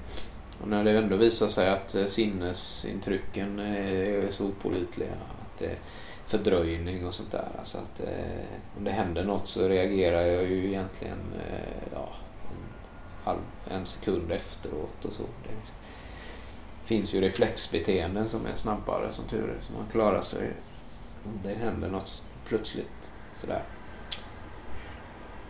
Och 0.62 0.68
när 0.68 0.84
det 0.84 0.92
ändå 0.92 1.16
visar 1.16 1.48
sig 1.48 1.70
att 1.70 1.96
eh, 1.96 2.06
sinnesintrycken 2.06 3.60
är 3.60 4.32
så 4.32 4.46
opålitliga. 4.46 5.14
Att 5.14 5.60
det 5.60 5.66
är 5.66 5.78
fördröjning 6.26 7.08
och 7.08 7.14
sånt 7.14 7.32
där. 7.32 7.48
Alltså 7.60 7.78
att 7.78 8.00
eh, 8.00 8.78
om 8.78 8.84
det 8.84 8.92
händer 8.92 9.24
något 9.24 9.48
så 9.48 9.68
reagerar 9.68 10.22
jag 10.22 10.44
ju 10.44 10.68
egentligen 10.68 11.20
eh, 11.50 11.88
ja, 11.94 12.10
halv, 13.24 13.40
en 13.68 13.86
sekund 13.86 14.32
efteråt 14.32 15.06
och 15.06 15.14
så. 15.14 15.24
Det 15.44 15.50
finns 16.86 17.14
ju 17.14 17.22
reflexbeteenden 17.22 18.28
som 18.28 18.46
är 18.46 18.56
snabbare 18.56 19.12
som 19.12 19.26
tur 19.26 19.50
är. 19.50 19.62
Så 19.62 19.74
man 19.74 19.88
klarar 19.92 20.22
sig 20.22 20.52
om 21.26 21.40
det 21.44 21.54
händer 21.54 21.90
något 21.90 22.28
plötsligt 22.46 23.14
sådär. 23.32 23.64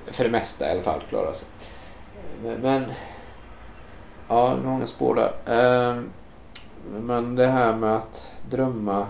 För 0.06 0.24
det 0.24 0.30
mesta 0.30 0.68
i 0.68 0.72
alla 0.72 0.84
fall 0.84 1.02
klarar 1.10 1.34
sig. 1.34 1.48
Men, 2.62 2.86
ja, 4.28 4.58
många 4.64 4.88
spår 4.88 5.16
där. 5.16 5.34
Ehm, 5.46 6.10
men 7.02 7.36
det 7.36 7.48
här 7.48 7.76
med 7.76 7.96
att 7.96 8.32
drömma 8.50 9.08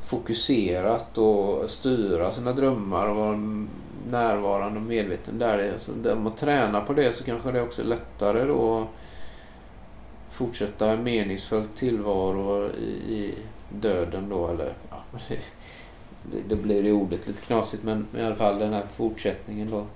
fokuserat 0.00 1.18
och 1.18 1.70
styra 1.70 2.32
sina 2.32 2.52
drömmar 2.52 3.06
och 3.06 3.16
vara 3.16 3.36
närvarande 4.10 4.80
och 4.80 4.86
medveten 4.86 5.38
där. 5.38 5.74
Så 5.78 6.12
om 6.12 6.22
man 6.22 6.34
tränar 6.34 6.80
på 6.80 6.92
det 6.92 7.12
så 7.12 7.24
kanske 7.24 7.52
det 7.52 7.62
också 7.62 7.82
är 7.82 7.86
lättare 7.86 8.44
då 8.44 8.78
att 8.80 8.88
fortsätta 10.30 10.90
en 10.90 11.02
meningsfull 11.02 11.68
tillvaro 11.76 12.66
i, 12.66 13.34
döden 13.68 14.28
då. 14.28 14.48
Eller, 14.48 14.72
ja, 14.90 15.18
det, 16.22 16.40
det 16.48 16.56
blir 16.56 16.84
ju 16.84 16.92
ordet 16.92 17.26
lite 17.26 17.40
knasigt 17.40 17.82
men 17.82 18.06
i 18.16 18.22
alla 18.22 18.34
fall 18.34 18.58
den 18.58 18.72
här 18.72 18.84
fortsättningen 18.96 19.70
då. 19.70 19.86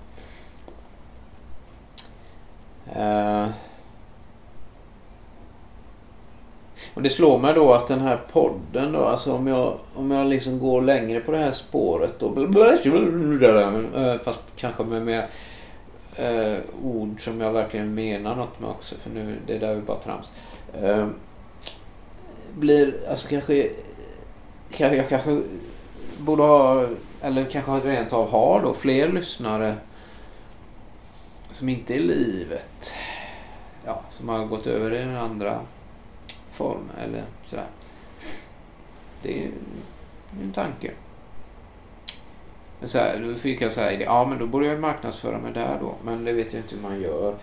Uh, 2.99 3.49
Och 6.93 7.01
det 7.01 7.09
slår 7.09 7.39
mig 7.39 7.53
då 7.53 7.73
att 7.73 7.87
den 7.87 7.99
här 7.99 8.19
podden 8.31 8.91
då, 8.91 9.05
alltså 9.05 9.33
om 9.33 9.47
jag, 9.47 9.77
om 9.95 10.11
jag 10.11 10.27
liksom 10.27 10.59
går 10.59 10.81
längre 10.81 11.19
på 11.19 11.31
det 11.31 11.37
här 11.37 11.51
spåret 11.51 12.19
då. 12.19 12.29
Eh, 13.95 14.21
fast 14.23 14.43
kanske 14.55 14.83
med 14.83 15.01
mer 15.01 15.27
eh, 16.15 16.57
ord 16.83 17.23
som 17.23 17.41
jag 17.41 17.51
verkligen 17.51 17.93
menar 17.93 18.35
något 18.35 18.59
med 18.59 18.69
också. 18.69 18.95
För 18.95 19.09
nu, 19.09 19.35
det 19.47 19.57
där 19.57 19.67
är 19.67 19.75
ju 19.75 19.81
bara 19.81 19.97
trams. 19.97 20.31
Eh, 20.81 21.07
blir, 22.53 22.93
alltså 23.09 23.29
kanske, 23.29 23.69
kanske, 24.71 24.97
jag 24.97 25.09
kanske 25.09 25.41
borde 26.17 26.43
ha, 26.43 26.85
eller 27.21 27.45
kanske 27.45 27.71
rent 27.71 28.13
av 28.13 28.29
har 28.29 28.61
då, 28.61 28.73
fler 28.73 29.07
lyssnare 29.07 29.75
som 31.51 31.69
inte 31.69 31.95
är 31.95 31.99
livet. 31.99 32.93
Ja, 33.85 34.01
som 34.09 34.29
har 34.29 34.45
gått 34.45 34.67
över 34.67 34.93
i 34.93 34.97
den 34.97 35.17
andra 35.17 35.59
form 36.53 36.89
eller 36.97 37.23
sådär. 37.45 37.67
Det 39.21 39.43
är 39.43 39.51
en 40.41 40.51
tanke. 40.51 40.91
Så 42.85 42.97
här, 42.97 43.19
då 43.27 43.35
fick 43.35 43.61
jag 43.61 43.73
säga 43.73 44.01
ja 44.01 44.25
men 44.25 44.39
då 44.39 44.47
borde 44.47 44.65
jag 44.65 44.79
marknadsföra 44.79 45.37
mig 45.37 45.53
där 45.53 45.77
då. 45.81 45.95
Men 46.03 46.25
det 46.25 46.33
vet 46.33 46.53
jag 46.53 46.61
inte 46.61 46.75
hur 46.75 46.81
man 46.81 47.01
gör. 47.01 47.35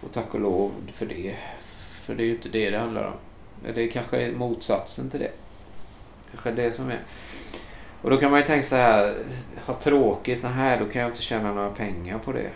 Och 0.00 0.12
tack 0.12 0.34
och 0.34 0.40
lov 0.40 0.72
för 0.92 1.06
det. 1.06 1.36
För 1.78 2.14
det 2.14 2.22
är 2.22 2.26
ju 2.26 2.34
inte 2.34 2.48
det 2.48 2.70
det 2.70 2.78
handlar 2.78 3.04
om. 3.04 3.12
Det 3.74 3.82
är 3.82 3.90
kanske 3.90 4.32
motsatsen 4.36 5.10
till 5.10 5.20
det. 5.20 5.32
Kanske 6.30 6.50
det 6.50 6.72
som 6.72 6.90
är. 6.90 7.00
Och 8.02 8.10
då 8.10 8.16
kan 8.16 8.30
man 8.30 8.40
ju 8.40 8.46
tänka 8.46 8.66
så 8.66 8.76
här, 8.76 9.16
ha 9.66 9.74
tråkigt, 9.74 10.42
nej 10.42 10.78
då 10.78 10.84
kan 10.84 11.02
jag 11.02 11.10
inte 11.10 11.22
tjäna 11.22 11.54
några 11.54 11.70
pengar 11.70 12.18
på 12.18 12.32
det. 12.32 12.50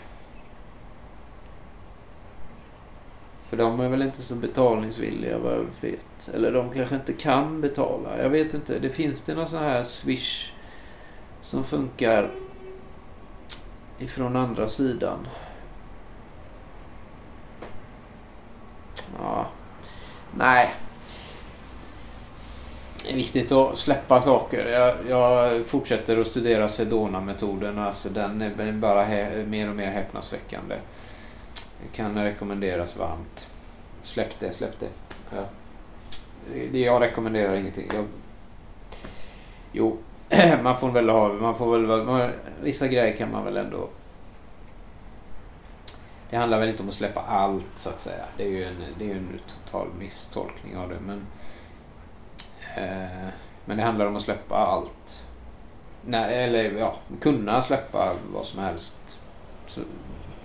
För 3.52 3.56
de 3.56 3.80
är 3.80 3.88
väl 3.88 4.02
inte 4.02 4.22
så 4.22 4.34
betalningsvilliga 4.34 5.38
vad 5.38 5.52
jag 5.52 5.66
vet. 5.80 6.28
Eller 6.34 6.52
de 6.52 6.70
kanske 6.70 6.94
inte 6.94 7.12
kan 7.12 7.60
betala. 7.60 8.22
Jag 8.22 8.30
vet 8.30 8.54
inte. 8.54 8.78
Det 8.78 8.90
finns 8.90 9.22
det 9.22 9.34
någon 9.34 9.48
sån 9.48 9.58
här 9.58 9.84
Swish 9.84 10.52
som 11.40 11.64
funkar 11.64 12.30
ifrån 13.98 14.36
andra 14.36 14.68
sidan? 14.68 15.18
Ja. 19.18 19.46
Nej. 20.36 20.74
Det 23.04 23.12
är 23.12 23.16
viktigt 23.16 23.52
att 23.52 23.78
släppa 23.78 24.20
saker. 24.20 24.68
Jag, 24.68 24.96
jag 25.08 25.66
fortsätter 25.66 26.20
att 26.20 26.26
studera 26.26 26.68
Sedona-metoden. 26.68 27.78
Alltså 27.78 28.08
den 28.08 28.42
är 28.42 28.72
bara 28.72 29.06
mer 29.46 29.68
och 29.68 29.76
mer 29.76 29.90
häpnadsväckande. 29.90 30.76
Kan 31.92 32.14
rekommenderas 32.14 32.96
varmt. 32.96 33.48
Släpp 34.02 34.38
det, 34.38 34.52
släpp 34.52 34.80
det. 34.80 34.88
Ja. 35.30 35.44
Jag 36.78 37.02
rekommenderar 37.02 37.54
ingenting. 37.54 37.90
Jag... 37.94 38.04
Jo, 39.72 39.98
man 40.62 40.78
får 40.78 40.90
väl 40.90 41.08
ha... 41.08 41.28
Man 41.28 41.54
får 41.54 41.78
väl, 41.78 42.04
man, 42.04 42.30
vissa 42.62 42.88
grejer 42.88 43.16
kan 43.16 43.32
man 43.32 43.44
väl 43.44 43.56
ändå... 43.56 43.88
Det 46.30 46.36
handlar 46.36 46.58
väl 46.60 46.68
inte 46.68 46.82
om 46.82 46.88
att 46.88 46.94
släppa 46.94 47.20
allt 47.20 47.66
så 47.74 47.90
att 47.90 47.98
säga. 47.98 48.24
Det 48.36 48.42
är 48.42 48.48
ju 48.48 48.64
en, 48.64 48.84
det 48.98 49.10
är 49.10 49.14
en 49.14 49.40
total 49.46 49.88
misstolkning 49.98 50.76
av 50.76 50.88
det. 50.88 51.00
Men, 51.00 51.26
eh, 52.76 53.28
men 53.64 53.76
det 53.76 53.82
handlar 53.82 54.06
om 54.06 54.16
att 54.16 54.22
släppa 54.22 54.56
allt. 54.56 55.24
Nej, 56.04 56.44
eller 56.44 56.64
ja, 56.64 56.94
kunna 57.20 57.62
släppa 57.62 58.12
vad 58.34 58.46
som 58.46 58.60
helst. 58.60 59.18
Så, 59.66 59.80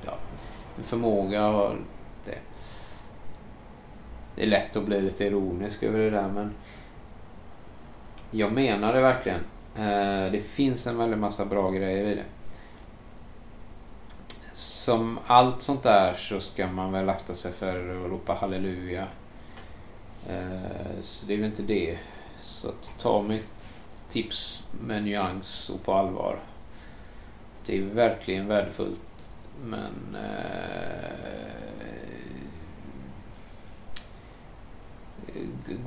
ja, 0.06 0.14
förmåga 0.84 1.48
och 1.48 1.76
det. 2.26 2.38
Det 4.36 4.44
är 4.44 4.48
lätt 4.48 4.76
att 4.76 4.86
bli 4.86 5.02
lite 5.02 5.26
ironisk 5.26 5.84
över 5.84 6.00
det 6.00 6.10
där 6.10 6.28
men 6.28 6.54
jag 8.32 8.52
menar 8.52 8.94
det 8.94 9.02
verkligen. 9.02 9.40
Eh, 9.76 10.32
det 10.32 10.42
finns 10.48 10.88
en 10.88 10.98
väldigt 10.98 11.20
massa 11.20 11.46
bra 11.46 11.72
grejer 11.72 12.06
i 12.06 12.16
det. 12.16 12.26
Som 14.54 15.20
allt 15.28 15.62
sånt 15.62 15.84
där 15.84 16.14
så 16.14 16.40
ska 16.40 16.68
man 16.68 16.92
väl 16.92 17.10
akta 17.10 17.36
sig 17.36 17.52
för 17.52 18.06
att 18.06 18.12
ropa 18.12 18.34
halleluja. 18.34 19.08
Eh, 20.30 21.02
så 21.02 21.26
det 21.26 21.34
är 21.34 21.38
väl 21.38 21.46
inte 21.46 21.64
det. 21.64 21.98
Så 22.42 22.68
att 22.68 23.00
ta 23.00 23.22
mitt 23.22 23.52
tips 24.10 24.68
med 24.82 25.04
nyans 25.04 25.70
och 25.70 25.84
på 25.84 25.94
allvar. 25.94 26.40
Det 27.66 27.78
är 27.78 27.82
verkligen 27.82 28.48
värdefullt. 28.48 29.02
Men 29.64 30.16
eh, 30.16 31.18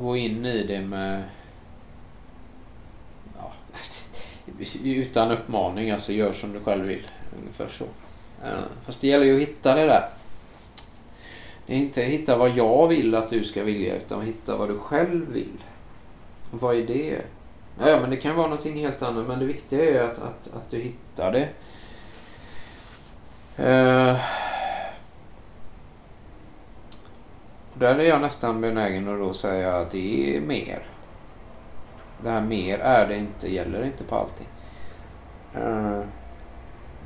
gå 0.01 0.17
in 0.17 0.47
i 0.47 0.67
det 0.67 0.81
med 0.81 1.23
ja, 3.37 3.53
utan 4.85 5.31
uppmaning. 5.31 5.91
Alltså 5.91 6.13
gör 6.13 6.33
som 6.33 6.53
du 6.53 6.61
själv 6.61 6.87
vill. 6.87 7.07
Ungefär 7.41 7.69
så. 7.69 7.85
Eh, 8.45 8.65
fast 8.87 9.01
det 9.01 9.09
gäller 9.09 9.27
ju 9.27 9.35
att 9.35 9.49
hitta 9.49 9.75
det 9.75 9.87
där. 9.87 10.09
Det 11.67 11.75
är 11.75 11.79
inte 11.79 12.03
hitta 12.03 12.37
vad 12.37 12.51
jag 12.51 12.89
vill 12.89 13.15
att 13.15 13.31
du 13.31 13.45
ska 13.45 13.63
vilja 13.63 13.97
utan 13.97 14.23
hitta 14.23 14.57
vad 14.57 14.69
du 14.69 14.79
själv 14.79 15.33
vill. 15.33 15.65
Vad 16.51 16.77
är 16.77 16.87
det? 16.87 17.23
Ja, 17.79 18.01
men 18.01 18.11
det 18.11 18.17
kan 18.17 18.37
vara 18.37 18.47
någonting 18.47 18.77
helt 18.77 19.03
annat 19.03 19.27
men 19.27 19.39
det 19.39 19.45
viktiga 19.45 19.85
är 19.85 20.05
att, 20.05 20.19
att, 20.19 20.55
att 20.55 20.71
du 20.71 20.79
hittar 20.79 21.33
det. 21.33 21.49
Uh, 23.61 24.21
där 27.75 27.99
är 27.99 28.05
jag 28.05 28.21
nästan 28.21 28.61
benägen 28.61 29.09
att 29.09 29.19
då 29.19 29.35
säga 29.35 29.77
att 29.77 29.91
det 29.91 30.37
är 30.37 30.41
mer. 30.41 30.83
Det 32.23 32.31
här 32.31 32.41
mer 32.41 32.79
är 32.79 33.09
det 33.09 33.17
inte, 33.17 33.53
gäller 33.53 33.85
inte 33.85 34.05
på 34.05 34.17
allting. 34.17 34.49
Uh, 35.57 35.99
eh, 35.99 36.05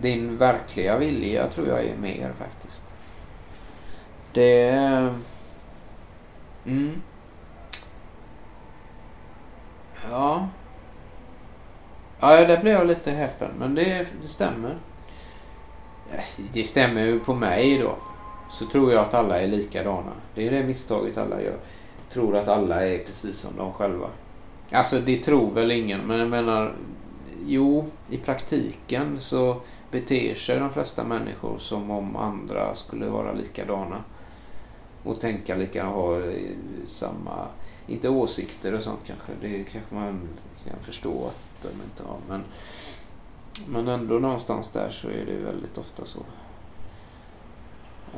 din 0.00 0.36
verkliga 0.36 0.98
vilja 0.98 1.46
tror 1.46 1.68
jag 1.68 1.84
är 1.84 1.96
mer 1.96 2.32
faktiskt. 2.38 2.82
Det... 4.32 4.70
Mm. 6.66 7.02
Ja. 10.10 10.48
Ja, 12.20 12.46
där 12.46 12.60
blev 12.60 12.74
jag 12.74 12.86
lite 12.86 13.10
häpen. 13.10 13.50
Men 13.58 13.74
det, 13.74 14.06
det 14.20 14.28
stämmer. 14.28 14.78
Det 16.52 16.64
stämmer 16.64 17.06
ju 17.06 17.20
på 17.20 17.34
mig 17.34 17.78
då. 17.78 17.96
Så 18.50 18.66
tror 18.66 18.92
jag 18.92 19.02
att 19.02 19.14
alla 19.14 19.40
är 19.40 19.48
likadana. 19.48 20.12
Det 20.34 20.46
är 20.46 20.50
det 20.50 20.62
misstaget 20.62 21.18
alla 21.18 21.42
gör. 21.42 21.56
Tror 22.10 22.36
att 22.36 22.48
alla 22.48 22.86
är 22.86 22.98
precis 22.98 23.36
som 23.36 23.56
de 23.56 23.72
själva. 23.72 24.06
Alltså 24.70 25.00
det 25.00 25.16
tror 25.16 25.50
väl 25.50 25.70
ingen. 25.70 26.00
Men 26.00 26.18
jag 26.18 26.28
menar. 26.28 26.74
Jo, 27.46 27.84
i 28.10 28.16
praktiken 28.16 29.20
så 29.20 29.60
beter 29.90 30.34
sig 30.34 30.58
de 30.58 30.72
flesta 30.72 31.04
människor 31.04 31.58
som 31.58 31.90
om 31.90 32.16
andra 32.16 32.74
skulle 32.74 33.06
vara 33.06 33.32
likadana. 33.32 34.04
Och 35.02 35.20
tänka 35.20 35.54
likadant, 35.54 35.94
ha 35.94 36.18
eh, 36.18 36.50
samma, 36.86 37.46
inte 37.86 38.08
åsikter 38.08 38.74
och 38.74 38.82
sånt 38.82 39.00
kanske, 39.06 39.32
det 39.40 39.64
kanske 39.64 39.94
man 39.94 40.28
kan 40.68 40.78
förstå 40.82 41.26
att 41.26 41.62
de 41.62 41.68
inte 41.68 42.02
har. 42.02 42.18
Men, 42.28 42.44
men 43.68 43.88
ändå 43.88 44.18
någonstans 44.18 44.68
där 44.68 44.90
så 44.90 45.08
är 45.08 45.26
det 45.26 45.36
väldigt 45.44 45.78
ofta 45.78 46.04
så. 46.04 46.20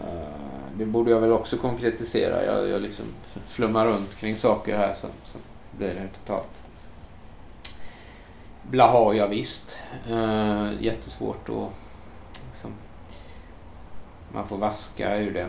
Eh, 0.00 0.78
det 0.78 0.86
borde 0.86 1.10
jag 1.10 1.20
väl 1.20 1.32
också 1.32 1.56
konkretisera. 1.56 2.44
Jag, 2.44 2.68
jag 2.68 2.82
liksom 2.82 3.04
flummar 3.46 3.86
runt 3.86 4.14
kring 4.14 4.36
saker 4.36 4.76
här 4.76 4.94
så, 4.94 5.06
så 5.24 5.38
blir 5.78 5.94
det 5.94 6.08
totalt 6.08 6.48
Blaha, 8.70 9.14
jag 9.14 9.28
visst. 9.28 9.80
Eh, 10.10 10.68
jättesvårt 10.80 11.48
att... 11.48 11.72
Liksom, 12.48 12.72
man 14.32 14.48
får 14.48 14.56
vaska 14.56 15.16
ur 15.16 15.34
det. 15.34 15.48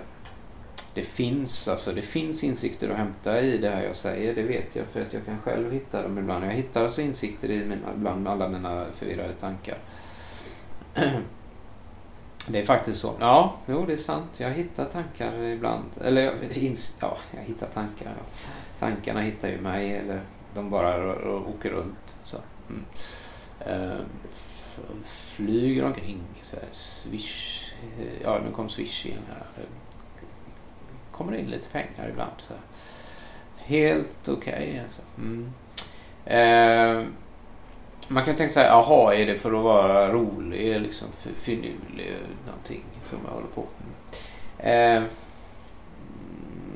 Det 0.97 1.03
finns, 1.03 1.67
alltså, 1.67 1.93
det 1.93 2.01
finns 2.01 2.43
insikter 2.43 2.89
att 2.89 2.97
hämta 2.97 3.41
i 3.41 3.57
det 3.57 3.69
här 3.69 3.83
jag 3.83 3.95
säger. 3.95 4.35
Det 4.35 4.43
vet 4.43 4.75
jag 4.75 4.85
för 4.85 5.01
att 5.01 5.13
jag 5.13 5.25
kan 5.25 5.39
själv 5.41 5.71
hitta 5.73 6.01
dem 6.01 6.17
ibland. 6.17 6.45
Jag 6.45 6.51
hittar 6.51 6.83
alltså 6.83 7.01
insikter 7.01 7.49
i 7.49 7.65
mina, 7.65 7.87
bland 7.95 8.27
alla 8.27 8.49
mina 8.49 8.85
förvirrade 8.93 9.33
tankar. 9.33 9.77
Det 12.47 12.59
är 12.59 12.65
faktiskt 12.65 12.99
så. 12.99 13.15
Ja, 13.19 13.55
jo 13.67 13.85
det 13.85 13.93
är 13.93 13.97
sant. 13.97 14.39
Jag 14.39 14.49
hittar 14.49 14.85
tankar 14.85 15.43
ibland. 15.43 15.85
Eller 16.01 16.21
ja, 16.21 17.17
jag 17.31 17.41
hittar 17.41 17.67
tankar. 17.67 18.05
Ja. 18.05 18.25
Tankarna 18.79 19.21
hittar 19.21 19.49
ju 19.49 19.61
mig 19.61 19.95
eller 19.95 20.21
de 20.55 20.69
bara 20.69 21.15
åker 21.39 21.69
runt. 21.69 22.15
Så. 22.23 22.37
Mm. 22.69 22.85
Uh, 23.67 24.01
flyger 25.03 25.83
omkring. 25.83 26.23
Så 26.41 26.55
här, 26.55 26.65
swish. 26.71 27.73
Eh, 27.99 28.21
ja, 28.23 28.39
nu 28.45 28.51
kom 28.51 28.69
Swish 28.69 29.05
in 29.05 29.19
här 29.29 29.65
kommer 31.17 31.35
in 31.35 31.45
lite 31.45 31.69
pengar 31.69 32.09
ibland. 32.09 32.31
Så. 32.39 32.53
Helt 33.57 34.27
okej 34.27 34.53
okay, 34.53 34.79
alltså. 34.79 35.01
Mm. 35.17 35.53
eh, 36.25 37.07
man 38.07 38.25
kan 38.25 38.35
tänka 38.35 38.53
sig, 38.53 38.65
jaha, 38.65 39.15
är 39.15 39.25
det 39.25 39.35
för 39.35 39.53
att 39.53 39.63
vara 39.63 40.13
rolig, 40.13 40.81
liksom 40.81 41.07
finurlig, 41.35 42.13
någonting 42.45 42.83
som 43.01 43.19
jag 43.25 43.33
håller 43.33 43.47
på 43.47 43.65
med? 43.77 44.97
Eh, 44.97 45.03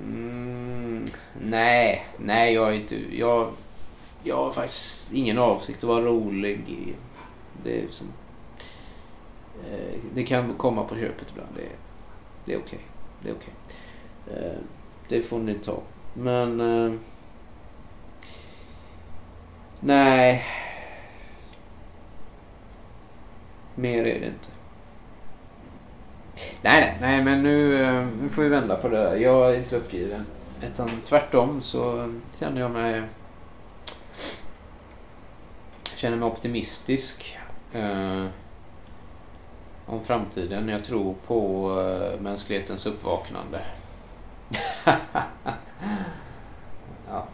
mm, 0.03 1.05
nej, 1.41 2.05
nej, 2.17 2.53
jag 2.53 2.69
är 2.69 2.73
inte... 2.73 3.17
Jag, 3.17 3.51
jag 4.23 4.35
har 4.35 4.51
faktiskt 4.51 5.13
ingen 5.13 5.37
avsikt 5.37 5.77
att 5.77 5.89
vara 5.89 6.05
rolig. 6.05 6.95
Det 7.63 7.77
är 7.77 7.81
liksom, 7.81 8.07
Eh, 9.69 9.99
det 10.13 10.23
kan 10.23 10.53
komma 10.53 10.83
på 10.83 10.95
köpet 10.95 11.27
ibland. 11.31 11.49
Det, 11.55 11.69
det 12.45 12.53
är 12.53 12.57
okej. 12.57 12.65
Okay. 12.67 12.79
Det 13.23 13.29
är 13.29 13.33
okej. 13.33 13.53
Okay. 13.53 13.75
Eh, 14.27 14.59
det 15.07 15.21
får 15.21 15.39
ni 15.39 15.53
ta. 15.53 15.79
Men... 16.13 16.61
Eh, 16.61 16.99
nej. 19.79 20.43
Mer 23.75 23.99
är 23.99 24.19
det 24.19 24.25
inte. 24.25 24.49
Nej, 26.61 26.81
nej, 26.81 26.97
nej, 27.01 27.23
men 27.23 27.43
nu, 27.43 27.83
eh, 27.83 28.07
nu 28.21 28.29
får 28.29 28.41
vi 28.41 28.49
vända 28.49 28.75
på 28.75 28.89
det 28.89 28.97
där. 28.97 29.15
Jag 29.15 29.53
är 29.53 29.57
inte 29.57 29.77
uppgiven. 29.77 30.25
Utan 30.63 30.89
tvärtom 31.05 31.61
så 31.61 32.13
känner 32.39 32.61
jag 32.61 32.71
mig 32.71 33.03
känner 36.01 36.17
mig 36.17 36.27
optimistisk 36.27 37.37
eh, 37.73 38.25
om 39.85 40.03
framtiden. 40.03 40.69
Jag 40.69 40.83
tror 40.83 41.15
på 41.27 41.69
eh, 41.81 42.21
mänsklighetens 42.21 42.85
uppvaknande. 42.85 43.61
ja. 47.07 47.25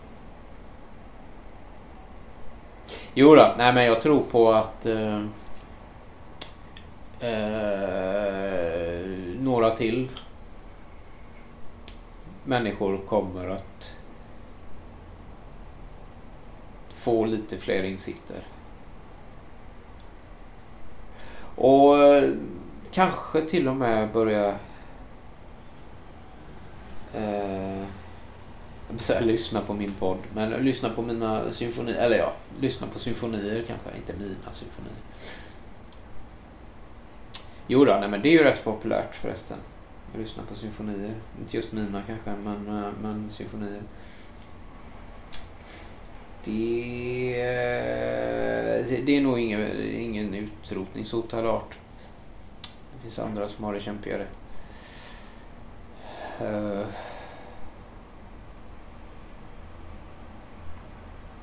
Jo 3.14 3.36
då, 3.36 3.56
nej 3.58 3.74
men 3.74 3.86
jag 3.86 4.02
tror 4.02 4.24
på 4.32 4.52
att 4.52 4.86
eh, 4.86 5.22
eh, 7.20 9.08
några 9.40 9.72
till 9.76 10.10
människor 12.44 12.98
kommer 12.98 13.50
att 13.50 13.96
få 16.90 17.26
lite 17.26 17.58
fler 17.58 17.84
insikter. 17.84 18.48
Och 21.56 21.98
eh, 21.98 22.30
kanske 22.92 23.42
till 23.42 23.68
och 23.68 23.76
med 23.76 24.12
börja 24.12 24.56
eh, 27.14 27.86
säga 28.98 29.20
lyssna 29.20 29.62
på 29.62 29.74
min 29.74 29.94
podd. 29.94 30.18
Men 30.34 30.52
lyssna 30.52 30.90
på 30.90 31.02
mina 31.02 31.54
symfonier. 31.54 31.96
Eller 31.96 32.18
ja, 32.18 32.34
lyssna 32.60 32.88
på 32.88 33.00
symfonier 33.00 33.64
kanske. 33.68 33.90
Inte 33.98 34.14
mina 34.14 34.54
symfonier. 34.54 34.96
Jo 37.68 37.86
då, 37.86 37.98
nej 38.00 38.10
men 38.10 38.22
det 38.22 38.30
är 38.30 38.32
ju 38.32 38.44
rätt 38.44 38.64
populärt 38.64 39.16
förresten. 39.16 39.58
Jag 40.14 40.22
lyssnar 40.22 40.44
på 40.44 40.56
symfonier. 40.56 41.14
Inte 41.40 41.58
just 41.58 41.72
mina 41.72 42.02
kanske, 42.08 42.32
men, 42.44 42.84
eh, 42.84 42.90
men 43.02 43.30
symfonier. 43.30 43.82
Det, 46.44 47.30
eh, 47.42 49.06
det 49.06 49.18
är 49.18 49.22
nog 49.22 49.40
ingen, 49.40 49.82
ingen 49.96 50.34
utrotningshotad 50.34 51.46
art. 51.46 51.78
Det 52.94 53.02
finns 53.02 53.20
andra 53.20 53.50
som 53.50 53.64
har 53.64 53.74
det 53.74 53.80
kämpigare. 53.80 54.28
Eh, 56.42 56.86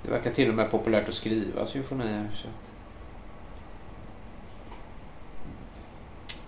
det 0.02 0.10
verkar 0.10 0.30
till 0.30 0.48
och 0.48 0.54
med 0.54 0.70
populärt 0.70 1.08
att 1.08 1.14
skriva 1.14 1.66
symfonier. 1.66 2.30
Så, 2.34 2.48
att, 2.48 2.72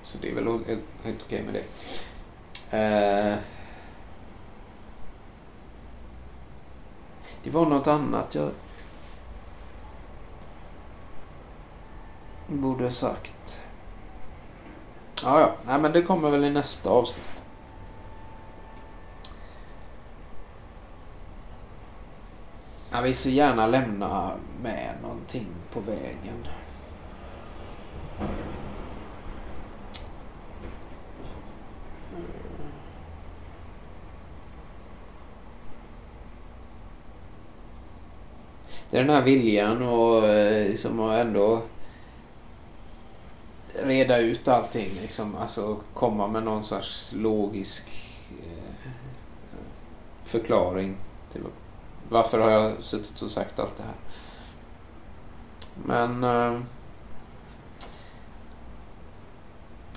så 0.02 0.18
det 0.18 0.30
är 0.30 0.34
väl 0.34 0.46
helt, 0.66 0.84
helt 1.04 1.22
okej 1.22 1.42
med 1.42 1.54
det. 1.54 1.64
Eh, 2.78 3.38
det 7.42 7.50
var 7.50 7.66
något 7.66 7.86
annat 7.86 8.34
jag 8.34 8.50
borde 12.46 12.84
ha 12.84 12.90
sagt. 12.90 13.62
Ja, 15.22 15.40
ja. 15.40 15.52
Nej, 15.66 15.80
men 15.80 15.92
det 15.92 16.02
kommer 16.02 16.30
väl 16.30 16.44
i 16.44 16.50
nästa 16.50 16.90
avsnitt. 16.90 17.35
Jag 22.96 23.02
vill 23.02 23.16
så 23.16 23.28
gärna 23.28 23.66
lämna 23.66 24.32
med 24.62 24.94
någonting 25.02 25.46
på 25.72 25.80
vägen. 25.80 26.48
Det 38.90 38.98
är 38.98 39.00
den 39.00 39.10
här 39.10 39.22
viljan 39.22 39.82
och 39.82 40.22
liksom 40.68 41.00
ändå 41.00 41.62
reda 43.82 44.18
ut 44.18 44.48
allting. 44.48 44.90
Liksom, 45.02 45.36
alltså 45.36 45.76
komma 45.94 46.28
med 46.28 46.42
någon 46.42 46.64
sorts 46.64 47.12
logisk 47.12 47.88
eh, 48.30 48.90
förklaring 50.24 50.96
till 51.32 51.42
varför 52.08 52.38
har 52.38 52.50
jag 52.50 52.72
suttit 52.80 53.22
och 53.22 53.30
sagt 53.30 53.58
allt 53.58 53.76
det 53.76 53.82
här. 53.82 53.94
Men... 55.84 56.24
Eh, 56.24 56.60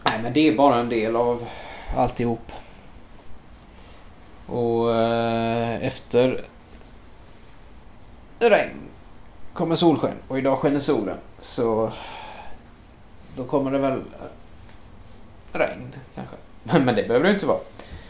nej, 0.03 0.19
men 0.23 0.33
det 0.33 0.47
är 0.47 0.57
bara 0.57 0.79
en 0.79 0.89
del 0.89 1.15
av 1.15 1.47
alltihop. 1.97 2.51
Och 4.45 4.95
eh, 4.95 5.85
efter 5.85 6.45
regn 8.39 8.81
kommer 9.53 9.75
solsken 9.75 10.15
och 10.27 10.37
idag 10.37 10.59
skiner 10.59 10.79
solen. 10.79 11.17
Så 11.39 11.91
då 13.35 13.43
kommer 13.43 13.71
det 13.71 13.77
väl 13.77 14.01
regn 15.51 15.95
kanske. 16.15 16.35
Men 16.63 16.95
det 16.95 17.07
behöver 17.07 17.27
det 17.27 17.33
inte 17.33 17.45
vara. 17.45 17.59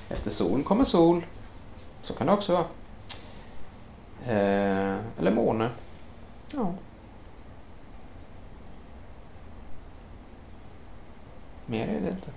Efter 0.10 0.32
sol 0.32 0.64
kommer 0.64 0.84
sol. 0.84 1.26
Så 2.02 2.14
kan 2.14 2.28
det 2.28 2.34
också 2.34 2.54
vara. 2.54 2.66
Eh, 4.28 4.98
eller 5.20 5.32
måne. 5.32 5.70
Ja. 6.54 6.74
Mer 11.66 11.88
är 11.88 12.02
det 12.02 12.10
inte. 12.10 12.32